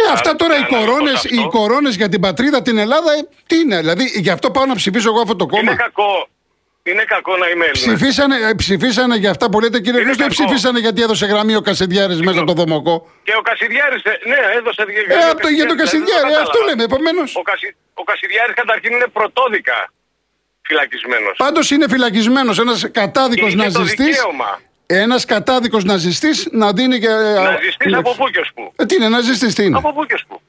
Ε, 0.00 0.02
αυτά 0.16 0.30
τώρα 0.40 0.54
οι 0.60 0.64
κορώνε 0.74 1.12
οι 1.38 1.42
κορώνες 1.56 1.94
για 2.00 2.08
την 2.12 2.20
πατρίδα 2.26 2.58
την 2.68 2.76
Ελλάδα, 2.84 3.10
ε, 3.12 3.20
τι 3.48 3.56
είναι. 3.62 3.76
Δηλαδή, 3.84 4.04
γι' 4.24 4.30
αυτό 4.36 4.50
πάω 4.50 4.66
να 4.72 4.74
ψηφίσω 4.80 5.08
εγώ 5.12 5.20
αυτό 5.20 5.36
το 5.36 5.46
κόμμα; 5.46 5.62
Είναι 5.62 5.74
κακό. 5.86 6.28
Είναι 6.82 7.04
κακό 7.14 7.36
να 7.36 7.48
είμαι 7.48 7.64
Έλληνας. 7.70 7.94
Ψηφίσανε, 7.94 8.36
ε, 8.48 8.54
ψηφίσανε 8.62 9.16
για 9.16 9.30
αυτά 9.30 9.50
που 9.50 9.60
λέτε 9.60 9.80
κύριε 9.80 10.00
Είναι 10.00 10.08
Χρήστο 10.08 10.24
ή 10.24 10.28
κακό. 10.28 10.44
ψηφίσανε 10.44 10.78
γιατί 10.78 11.02
έδωσε 11.02 11.26
γραμμή 11.26 11.54
ο 11.56 11.60
Κασεντιάρη 11.60 12.14
μέσα 12.16 12.38
από 12.38 12.46
το 12.46 12.52
Δομοκό; 12.62 13.10
Και 13.22 13.34
ο 13.40 13.42
Κασιδιάρης, 13.48 14.02
ναι, 14.30 14.38
έδωσε. 14.58 14.82
Ε, 15.08 15.28
από 15.30 15.40
το, 15.40 15.48
για 15.48 15.66
τον 15.66 15.76
Κασεντιάρη, 15.76 16.32
ε, 16.32 16.36
αυτό 16.36 16.58
λέμε. 16.68 16.82
Επομένως. 16.82 17.36
Ο, 17.36 17.42
Κασι... 17.42 17.76
ο 17.94 18.02
Κασιδιάρης 18.02 18.54
καταρχήν 18.54 18.92
είναι 18.92 19.08
πρωτόδικα 19.18 19.92
φυλακισμένος. 20.70 21.34
Πάντως 21.36 21.70
είναι 21.70 21.86
φυλακισμένος 21.88 22.58
ένας 22.58 22.90
κατάδικος 22.90 23.52
Είναι 23.52 23.70
το 23.70 23.78
ναζιστή. 23.78 24.04
δικαίωμα. 24.04 24.60
Ένας 24.86 25.24
κατάδικος 25.24 25.84
ναζιστής 25.84 26.48
να 26.62 26.72
δίνει 26.72 26.98
και. 26.98 27.08
Ναζιστής 27.08 27.94
από 27.94 28.14
πού 28.14 28.28
και 28.30 28.38
ως 28.44 28.50
πού; 28.54 28.72
Ε, 28.76 28.86
τι 28.86 28.94
είναι, 28.94 29.08
ναζιστής 29.08 29.54
τι 29.54 29.62
είναι; 29.64 29.76
Από 29.78 29.92
πού 29.92 30.04
και 30.06 30.14
ως 30.14 30.24
πού; 30.28 30.40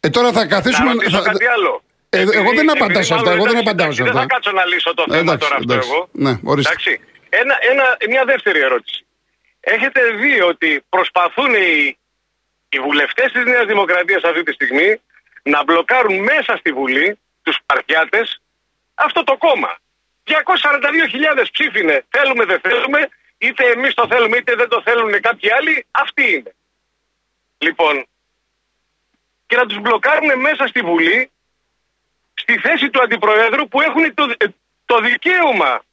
Ε, 0.00 0.08
τώρα 0.08 0.32
θα 0.32 0.40
Να 0.40 0.46
καθίσουμε. 0.46 0.92
ρωτήσω 0.92 1.16
θα- 1.22 1.22
κάτι 1.30 1.46
άλλο. 1.46 1.82
Ε, 2.08 2.18
εγώ 2.20 2.30
Επειδή- 2.30 2.56
δεν 2.56 2.70
απαντάω 2.70 2.86
επειδή 2.88 3.04
σε 3.04 3.14
αυτά, 3.14 3.26
μάλλον 3.30 3.38
εγώ 3.38 3.46
δεν 3.52 3.56
εντάξει, 3.60 3.68
απαντάω 3.70 3.92
σε 3.92 4.02
Δεν 4.02 4.10
αυτά. 4.12 4.20
θα 4.20 4.26
κάτσω 4.34 4.50
να 4.60 4.64
λύσω 4.72 4.90
το 4.94 5.04
θέμα 5.08 5.18
εντάξει, 5.20 5.38
τώρα 5.44 5.54
αυτό 5.60 5.72
εντάξει. 5.72 5.88
εγώ. 5.92 6.00
Ναι, 6.24 6.32
ορίστε. 6.50 6.70
Εντάξει. 6.72 6.92
Ένα, 7.28 7.54
ένα, 7.70 7.84
μια 8.12 8.24
δεύτερη 8.32 8.60
ερώτηση. 8.68 9.00
Έχετε 9.60 10.00
δει 10.20 10.34
ότι 10.52 10.70
προσπαθούν 10.88 11.50
οι, 11.54 11.98
οι 12.68 12.78
βουλευτές 12.86 13.28
της 13.32 13.44
Νέας 13.44 13.66
Δημοκρατίας 13.72 14.22
αυτή 14.22 14.42
τη 14.42 14.52
στιγμή 14.52 15.00
να 15.42 15.58
μπλοκάρουν 15.64 16.16
μέσα 16.30 16.52
στη 16.60 16.70
Βουλή 16.72 17.18
τους 17.42 17.56
παρτιάτες 17.66 18.41
αυτό 18.94 19.24
το 19.24 19.36
κόμμα. 19.36 19.76
242.000 20.24 21.46
ψήφινε. 21.52 22.04
Θέλουμε, 22.08 22.44
δεν 22.44 22.60
θέλουμε. 22.60 23.08
Είτε 23.38 23.70
εμείς 23.70 23.94
το 23.94 24.06
θέλουμε, 24.06 24.36
είτε 24.36 24.54
δεν 24.54 24.68
το 24.68 24.82
θέλουν 24.82 25.20
κάποιοι 25.20 25.52
άλλοι. 25.52 25.86
Αυτοί 25.90 26.32
είναι. 26.32 26.54
Λοιπόν, 27.58 28.06
και 29.46 29.56
να 29.56 29.66
τους 29.66 29.78
μπλοκάρουν 29.78 30.40
μέσα 30.40 30.66
στη 30.66 30.80
Βουλή 30.80 31.30
στη 32.34 32.58
θέση 32.58 32.90
του 32.90 33.02
Αντιπροέδρου 33.02 33.68
που 33.68 33.80
έχουν 33.80 34.14
το, 34.14 34.34
ε, 34.36 34.46
το 34.84 35.00
δικαίωμα 35.00 35.84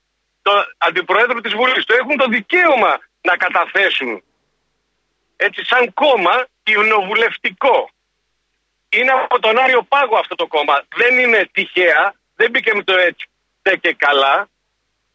το 0.41 0.51
Αντιπροέδρου 0.77 1.41
της 1.41 1.53
Βουλής 1.53 1.85
το 1.85 1.95
έχουν 1.99 2.17
το 2.17 2.27
δικαίωμα 2.27 2.99
να 3.21 3.37
καταθέσουν 3.37 4.23
έτσι 5.35 5.65
σαν 5.65 5.93
κόμμα 5.93 6.47
κοινοβουλευτικό. 6.63 7.89
Είναι 8.89 9.11
από 9.11 9.39
τον 9.39 9.57
Άριο 9.57 9.83
Πάγο 9.83 10.17
αυτό 10.17 10.35
το 10.35 10.47
κόμμα. 10.47 10.83
Δεν 10.95 11.19
είναι 11.19 11.49
τυχαία, 11.51 12.13
δεν 12.39 12.49
μπήκε 12.51 12.71
με 12.75 12.83
το 12.83 12.93
έτσι 13.07 13.25
τε 13.61 13.75
και 13.83 13.95
καλά 14.05 14.35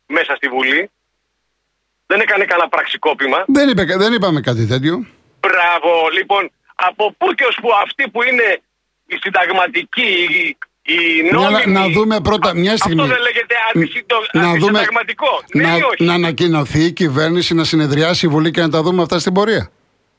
μέσα 0.07 0.33
στη 0.39 0.49
Βουλή. 0.49 0.91
Δεν 2.07 2.21
έκανε 2.21 2.45
κανένα 2.45 2.69
πραξικόπημα. 2.69 3.45
Δεν, 3.47 3.69
είπε, 3.69 3.83
δεν 4.05 4.13
είπαμε 4.13 4.41
κάτι 4.41 4.67
τέτοιο. 4.67 4.95
Μπράβο, 5.41 5.91
λοιπόν, 6.17 6.51
από 6.75 7.05
πού 7.19 7.27
και 7.35 7.45
ως 7.45 7.57
που 7.63 7.69
αυτοί 7.85 8.11
που 8.13 8.23
είναι 8.23 8.49
οι 9.07 9.17
συνταγματικοί, 9.23 10.11
οι, 10.37 10.57
οι 10.93 11.23
Μια- 11.23 11.33
νόμιμοι... 11.33 11.73
να 11.73 11.89
δούμε 11.89 12.21
πρώτα 12.21 12.55
μια 12.55 12.77
στιγμή. 12.77 13.01
Αυτό 13.03 13.15
δεν 13.15 13.23
λέγεται 13.23 13.55
αντισυντο... 13.69 14.17
να 14.33 14.43
δούμε, 14.43 14.51
αντισυνταγματικό. 14.51 15.33
Ναι 15.55 15.63
να, 15.63 15.77
ή 15.77 15.83
όχι. 15.83 16.05
να 16.05 16.15
ανακοινωθεί 16.15 16.83
η 16.85 16.93
κυβέρνηση 16.93 17.55
να 17.55 17.65
συνεδριάσει 17.65 18.27
η 18.27 18.29
Βουλή 18.29 18.51
και 18.51 18.61
να 18.61 18.71
τα 18.71 18.83
δούμε 18.83 19.03
αυτά 19.03 19.19
στην 19.19 19.33
πορεία. 19.33 19.71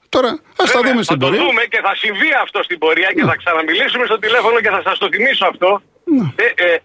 Τώρα, 0.10 0.30
ας 0.56 0.72
τα 0.72 0.80
Βέβαια, 0.80 0.92
δούμε 0.92 1.04
στην 1.04 1.20
θα 1.20 1.26
πορεία. 1.26 1.40
το 1.40 1.46
δούμε 1.46 1.64
και 1.64 1.80
θα 1.84 1.96
συμβεί 1.96 2.30
αυτό 2.44 2.64
στην 2.64 2.78
πορεία 2.78 3.10
και 3.16 3.24
θα 3.24 3.36
ξαναμιλήσουμε 3.36 4.06
στο 4.06 4.20
τηλέφωνο 4.20 4.60
και 4.62 4.70
θα 4.70 4.82
σας 4.84 4.98
το 4.98 5.08
θυμίσω 5.14 5.46
αυτό. 5.46 5.82
Ε, 6.36 6.64
ε, 6.66 6.78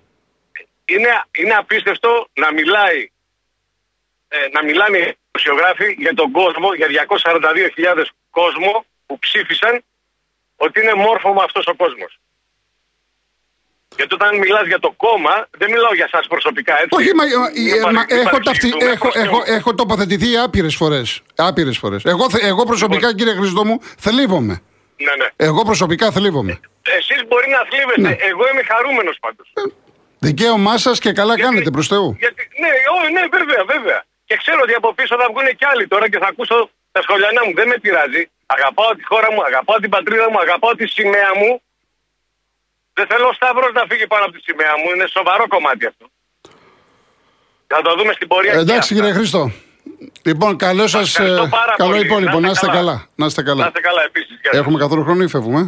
είναι, 0.94 1.10
είναι 1.38 1.54
απίστευτο 1.54 2.26
να 2.42 2.52
μιλάει 2.52 3.10
ε, 4.28 4.36
να 4.52 4.64
μιλάνε 4.64 4.98
οι 4.98 5.18
δημοσιογράφοι 5.32 5.94
για 5.98 6.14
τον 6.14 6.30
κόσμο, 6.30 6.68
για 6.74 6.86
242.000 7.96 8.04
κόσμο 8.30 8.84
που 9.06 9.18
ψήφισαν 9.18 9.82
ότι 10.56 10.80
είναι 10.80 10.94
μόρφωμα 10.94 11.42
αυτός 11.44 11.66
ο 11.66 11.74
κόσμος. 11.74 12.18
Γιατί 13.96 14.14
όταν 14.14 14.38
μιλάς 14.38 14.66
για 14.66 14.78
το 14.78 14.90
κόμμα, 14.96 15.46
δεν 15.58 15.70
μιλάω 15.70 15.94
για 15.94 16.08
σας 16.08 16.26
προσωπικά, 16.26 16.72
έτσι. 16.82 16.88
Όχι, 16.98 17.14
μα, 17.14 17.24
Μην 17.24 17.32
ε, 17.32 17.80
παρε- 17.80 17.92
μα 17.92 18.04
μην 18.08 18.18
έχω, 18.18 18.38
ταυτι, 18.38 18.40
παρεξηγηθούμε, 18.44 18.90
έχω, 18.90 19.08
προς 19.08 19.14
Θεού. 19.14 19.24
έχω, 19.24 19.42
έχω 19.46 19.74
τοποθετηθεί 19.74 20.36
άπειρες 20.36 20.74
φορές. 20.76 21.22
Άπειρες 21.36 21.78
φορές. 21.78 22.04
Εγώ, 22.04 22.30
θε- 22.30 22.42
εγώ 22.44 22.64
προσωπικά, 22.64 23.06
Λοιπόν. 23.08 23.16
κύριε 23.16 23.34
Χρήστο 23.40 23.64
μου, 23.64 23.80
θλίβομαι. 23.98 24.62
Ναι, 24.96 25.14
ναι. 25.14 25.26
Εγώ 25.36 25.62
προσωπικά 25.64 26.10
θλίβομαι. 26.10 26.60
Εσείς 26.82 27.20
μπορεί 27.28 27.48
να 27.50 27.58
θλίβεστε, 27.70 28.00
Ναι. 28.00 28.26
εγώ 28.30 28.48
είμαι 28.52 28.62
χαρούμενος 28.62 29.16
πάντως. 29.20 29.52
Δικαίωμά 30.26 30.74
σας 30.78 30.96
και 31.04 31.12
καλά 31.12 31.34
Γιατί- 31.34 31.42
κάνετε 31.48 31.70
προς 31.76 31.86
Θεού. 31.92 32.08
Γιατί, 32.24 32.42
ναι, 32.62 32.72
ό, 32.94 32.96
ναι, 33.14 33.22
βέβαια, 33.38 33.62
βέβαια. 33.74 33.98
Και 34.28 34.36
ξέρω 34.42 34.60
ότι 34.66 34.74
από 34.80 34.88
πίσω 34.98 35.14
θα 35.20 35.26
βγουν 35.30 35.46
και 35.58 35.66
άλλοι 35.72 35.84
τώρα 35.92 36.06
και 36.10 36.18
θα 36.22 36.28
ακούσω 36.32 36.56
τα 36.94 37.00
σχολιανά 37.06 37.40
μου. 37.46 37.52
Δεν 37.60 37.66
με 37.72 37.76
πειράζει. 37.84 38.22
Αγαπάω 38.56 38.90
τη 38.98 39.04
χώρα 39.10 39.28
μου, 39.34 39.40
αγαπάω 39.50 39.78
την 39.84 39.90
πατρίδα 39.94 40.26
μου, 40.30 40.38
αγαπάω 40.46 40.72
τη 40.80 40.86
σημαία 40.96 41.30
μου. 41.40 41.50
Δεν 42.96 43.06
θέλω 43.10 43.26
ο 43.32 43.34
Σταύρος 43.38 43.72
να 43.78 43.84
φύγει 43.90 44.06
πάνω 44.12 44.24
από 44.26 44.32
τη 44.36 44.40
σημαία 44.48 44.74
μου. 44.80 44.86
Είναι 44.94 45.06
σοβαρό 45.16 45.44
κομμάτι 45.54 45.84
αυτό. 45.92 46.04
Θα 47.72 47.78
το 47.86 47.90
δούμε 47.98 48.12
στην 48.18 48.26
πορεία. 48.32 48.52
Ε, 48.52 48.54
και 48.54 48.60
εντάξει 48.66 48.80
αυτά. 48.92 48.94
κύριε 48.94 49.12
Χρήστο. 49.18 49.42
Λοιπόν, 50.28 50.50
καλό 50.66 50.86
σας. 50.86 51.08
ευχαριστώ 51.08 51.46
πάρα 51.58 51.74
Καλό 51.76 51.90
πολύ. 51.90 52.04
υπόλοιπο. 52.06 52.36
Να 52.40 52.40
Να 52.46 52.50
είστε 52.50 52.66
είστε 52.66 52.76
καλά. 52.78 52.92
καλά. 52.92 53.06
Να 53.20 53.26
είστε 53.26 53.42
Να 53.42 53.48
καλά. 53.48 53.66
είστε 53.66 53.80
καλά 53.80 54.02
επίσης. 54.10 54.36
Έχουμε 54.60 54.78
καθόλου 54.78 55.02
χρόνο 55.04 55.22
ή 55.22 55.28
φεύγουμε; 55.28 55.62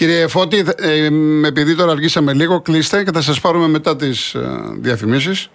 Κύριε 0.00 0.26
Φώτη, 0.26 0.64
ε, 0.76 1.08
επειδή 1.46 1.74
τώρα 1.74 1.92
αργήσαμε 1.92 2.32
λίγο, 2.32 2.60
κλείστε 2.60 3.04
και 3.04 3.10
θα 3.12 3.20
σας 3.22 3.40
πάρουμε 3.40 3.68
μετά 3.68 3.96
τις 3.96 4.34
ε, 4.34 4.40
διαφημίσεις. 4.80 5.50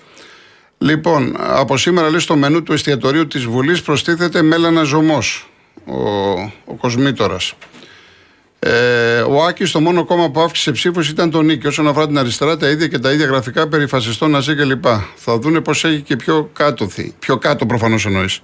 Λοιπόν, 0.78 1.36
από 1.40 1.78
σήμερα 1.78 2.10
λέει 2.10 2.20
στο 2.20 2.36
μενού 2.36 2.64
του 2.64 2.74
εστιατορίου 2.74 3.28
της 3.28 3.44
Βουλής 3.46 3.82
προστίθεται 3.82 4.42
μέλανα 4.42 4.84
ζωμός, 4.84 5.50
ο, 5.86 6.00
ο 6.66 6.74
Κοσμήτορας. 6.78 7.54
Ε, 8.60 9.20
ο 9.20 9.44
Άκης, 9.44 9.72
το 9.72 9.80
μόνο 9.80 10.06
κόμμα 10.06 10.30
που 10.32 10.40
αύξησε 10.40 10.72
ψήφους 10.72 11.10
ήταν 11.10 11.30
το 11.32 11.42
Νίκη. 11.42 11.68
Όσον 11.68 11.88
αφορά 11.88 12.08
την 12.08 12.18
αριστερά, 12.18 12.58
τα 12.58 12.70
ίδια 12.70 12.88
και 12.88 13.00
τα 13.00 13.12
ίδια 13.12 13.26
γραφικά 13.26 13.68
περί 13.68 13.88
φασιστών, 13.88 14.32
ναζί 14.32 14.56
κλπ. 14.56 14.86
Θα 15.16 15.38
δούνε 15.40 15.62
πώ 15.62 15.72
έχει 15.72 16.02
και 16.02 16.16
πιο 16.16 16.50
κάτω. 16.54 16.88
θη- 16.88 17.14
Πιο 17.20 17.38
κάτω 17.38 17.66
προφανώς 17.66 18.06
εννοείς. 18.06 18.40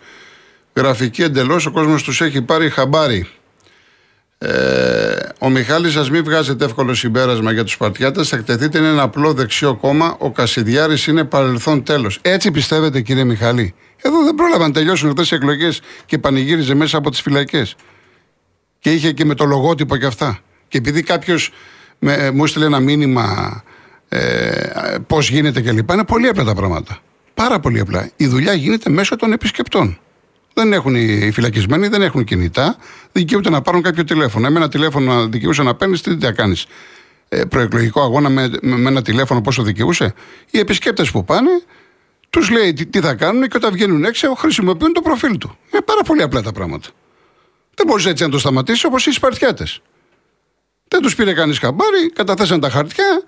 Γραφική 0.74 1.22
εντελώς, 1.24 1.66
ο 1.66 1.72
κόσμος 1.72 2.04
τους 2.04 2.22
έχει 2.22 2.42
πάρει 2.42 2.70
χαμπάρι. 2.70 3.28
Ε, 4.44 5.30
ο 5.40 5.50
Μιχάλης 5.50 5.94
σας 5.94 6.10
μην 6.10 6.24
βγάζετε 6.24 6.66
εύκολο 6.66 6.94
συμπέρασμα 6.94 7.52
για 7.52 7.64
τους 7.64 7.72
Σπαρτιάτες 7.72 8.30
θα 8.30 8.36
εκτεθείτε 8.36 8.78
είναι 8.78 8.88
ένα 8.88 9.02
απλό 9.02 9.34
δεξιό 9.34 9.76
κόμμα 9.76 10.16
ο 10.20 10.32
Κασιδιάρης 10.32 11.08
είναι 11.08 11.24
παρελθόν 11.24 11.84
τέλος 11.84 12.20
έτσι 12.22 12.52
πιστεύετε 12.52 13.02
κύριε 13.02 13.24
Μιχάλη 13.24 13.74
εδώ 14.02 14.24
δεν 14.24 14.36
πρόλαβαν 14.36 14.68
να 14.68 14.74
τελειώσουν 14.74 15.10
αυτές 15.10 15.32
οι 15.32 15.36
εκλογές 15.36 15.82
και 16.06 16.18
πανηγύριζε 16.18 16.74
μέσα 16.74 16.98
από 16.98 17.10
τις 17.10 17.22
φυλακές 17.22 17.76
και 18.80 18.92
είχε 18.92 19.12
και 19.12 19.26
με 19.26 19.34
το 19.34 19.46
λογότυπο 19.46 19.98
και 19.98 20.06
αυτά 20.06 20.40
και 20.68 20.78
επειδή 20.78 21.04
κάποιος 21.04 21.52
μου 22.34 22.44
έστειλε 22.44 22.66
ένα 22.66 22.80
μήνυμα 22.80 23.64
ε, 24.14 24.98
πώς 25.08 25.30
γίνεται 25.30 25.62
κλπ. 25.62 25.90
Είναι 25.90 26.04
πολύ 26.04 26.28
απλά 26.28 26.44
τα 26.44 26.54
πράγματα. 26.54 27.00
Πάρα 27.34 27.60
πολύ 27.60 27.80
απλά. 27.80 28.10
Η 28.16 28.28
δουλειά 28.28 28.54
γίνεται 28.54 28.90
μέσω 28.90 29.16
των 29.16 29.32
επισκεπτών. 29.32 30.00
Δεν 30.54 30.74
έχουν 30.74 30.96
οι 30.96 31.20
οι 31.22 31.32
φυλακισμένοι, 31.32 31.88
δεν 31.88 32.02
έχουν 32.02 32.24
κινητά, 32.24 32.76
δικαιούνται 33.12 33.50
να 33.50 33.62
πάρουν 33.62 33.82
κάποιο 33.82 34.04
τηλέφωνο. 34.04 34.48
Εμένα 34.48 34.70
τηλέφωνο 34.70 35.14
να 35.14 35.28
δικαιούσε 35.28 35.64
να 35.64 35.76
παίρνεις, 35.76 36.02
τι 36.02 36.18
θα 36.20 36.32
κάνεις; 36.32 36.66
Ε, 37.30 37.46
προεκλογικό 37.46 38.02
αγώνα 38.02 38.30
με, 38.30 38.50
με, 38.62 38.76
με 38.76 38.90
ένα 38.90 39.02
τηλέφωνο 39.02 39.42
πόσο 39.42 39.64
δικαιούσε; 39.64 40.14
Οι 40.52 40.60
επισκέπτες 40.60 41.12
που 41.12 41.26
πάνε, 41.26 41.50
τους 42.30 42.50
λέει 42.50 42.74
τι, 42.74 42.86
τι 42.86 43.00
θα 43.00 43.14
κάνουν 43.14 43.48
και 43.48 43.58
όταν 43.58 43.72
βγαίνουν 43.72 44.04
έξω 44.04 44.34
χρησιμοποιούν 44.34 44.94
το 44.94 45.02
προφίλ 45.02 45.38
του. 45.38 45.58
Είναι 45.72 45.82
πάρα 45.82 46.02
πολύ 46.02 46.22
απλά 46.22 46.42
τα 46.42 46.52
πράγματα. 46.52 46.90
Δεν 47.76 47.86
μπορείς 47.88 48.06
έτσι 48.06 48.24
να 48.24 48.30
το 48.30 48.40
σταματήσεις 48.40 48.84
όπως 48.84 49.06
οι 49.06 49.12
Σπαρτιάτες. 49.12 49.82
Δεν 50.88 51.02
τους 51.02 51.16
πήρε 51.16 51.34
κανείς 51.34 51.60
χαμπάρι, 51.60 52.12
καταθέσαν 52.14 52.60
τα 52.60 52.70
χαρτιά. 52.70 53.24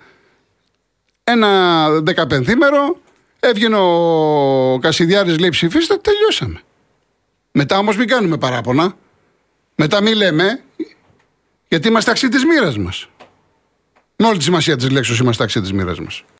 Ένα 1.24 1.90
δεκαπενθήμερο, 1.90 2.98
έβγαινε 3.40 3.78
ο 3.78 4.80
Κασιδιάρης 4.82 5.40
λέει 5.40 5.50
ψηφίστε, 5.50 5.96
τελειώσαμε. 5.98 6.62
Μετά 7.56 7.78
όμως 7.78 7.98
μην 7.98 8.08
κάνουμε 8.08 8.38
παράπονα. 8.38 8.98
Μετά 9.76 10.02
μην 10.02 10.16
λέμε, 10.16 10.64
γιατί 11.68 11.88
είμαστε 11.88 12.12
αξί 12.12 12.30
της 12.30 12.46
μοίρας 12.46 12.78
μας. 12.78 13.10
Με 14.16 14.28
όλη 14.28 14.38
τη 14.38 14.44
σημασία 14.44 14.76
της 14.76 14.90
λέξης 14.90 15.18
είμαστε 15.18 15.44
αξί 15.44 15.62
της 15.62 15.74
μοίρας 15.74 16.00
μας. 16.00 16.24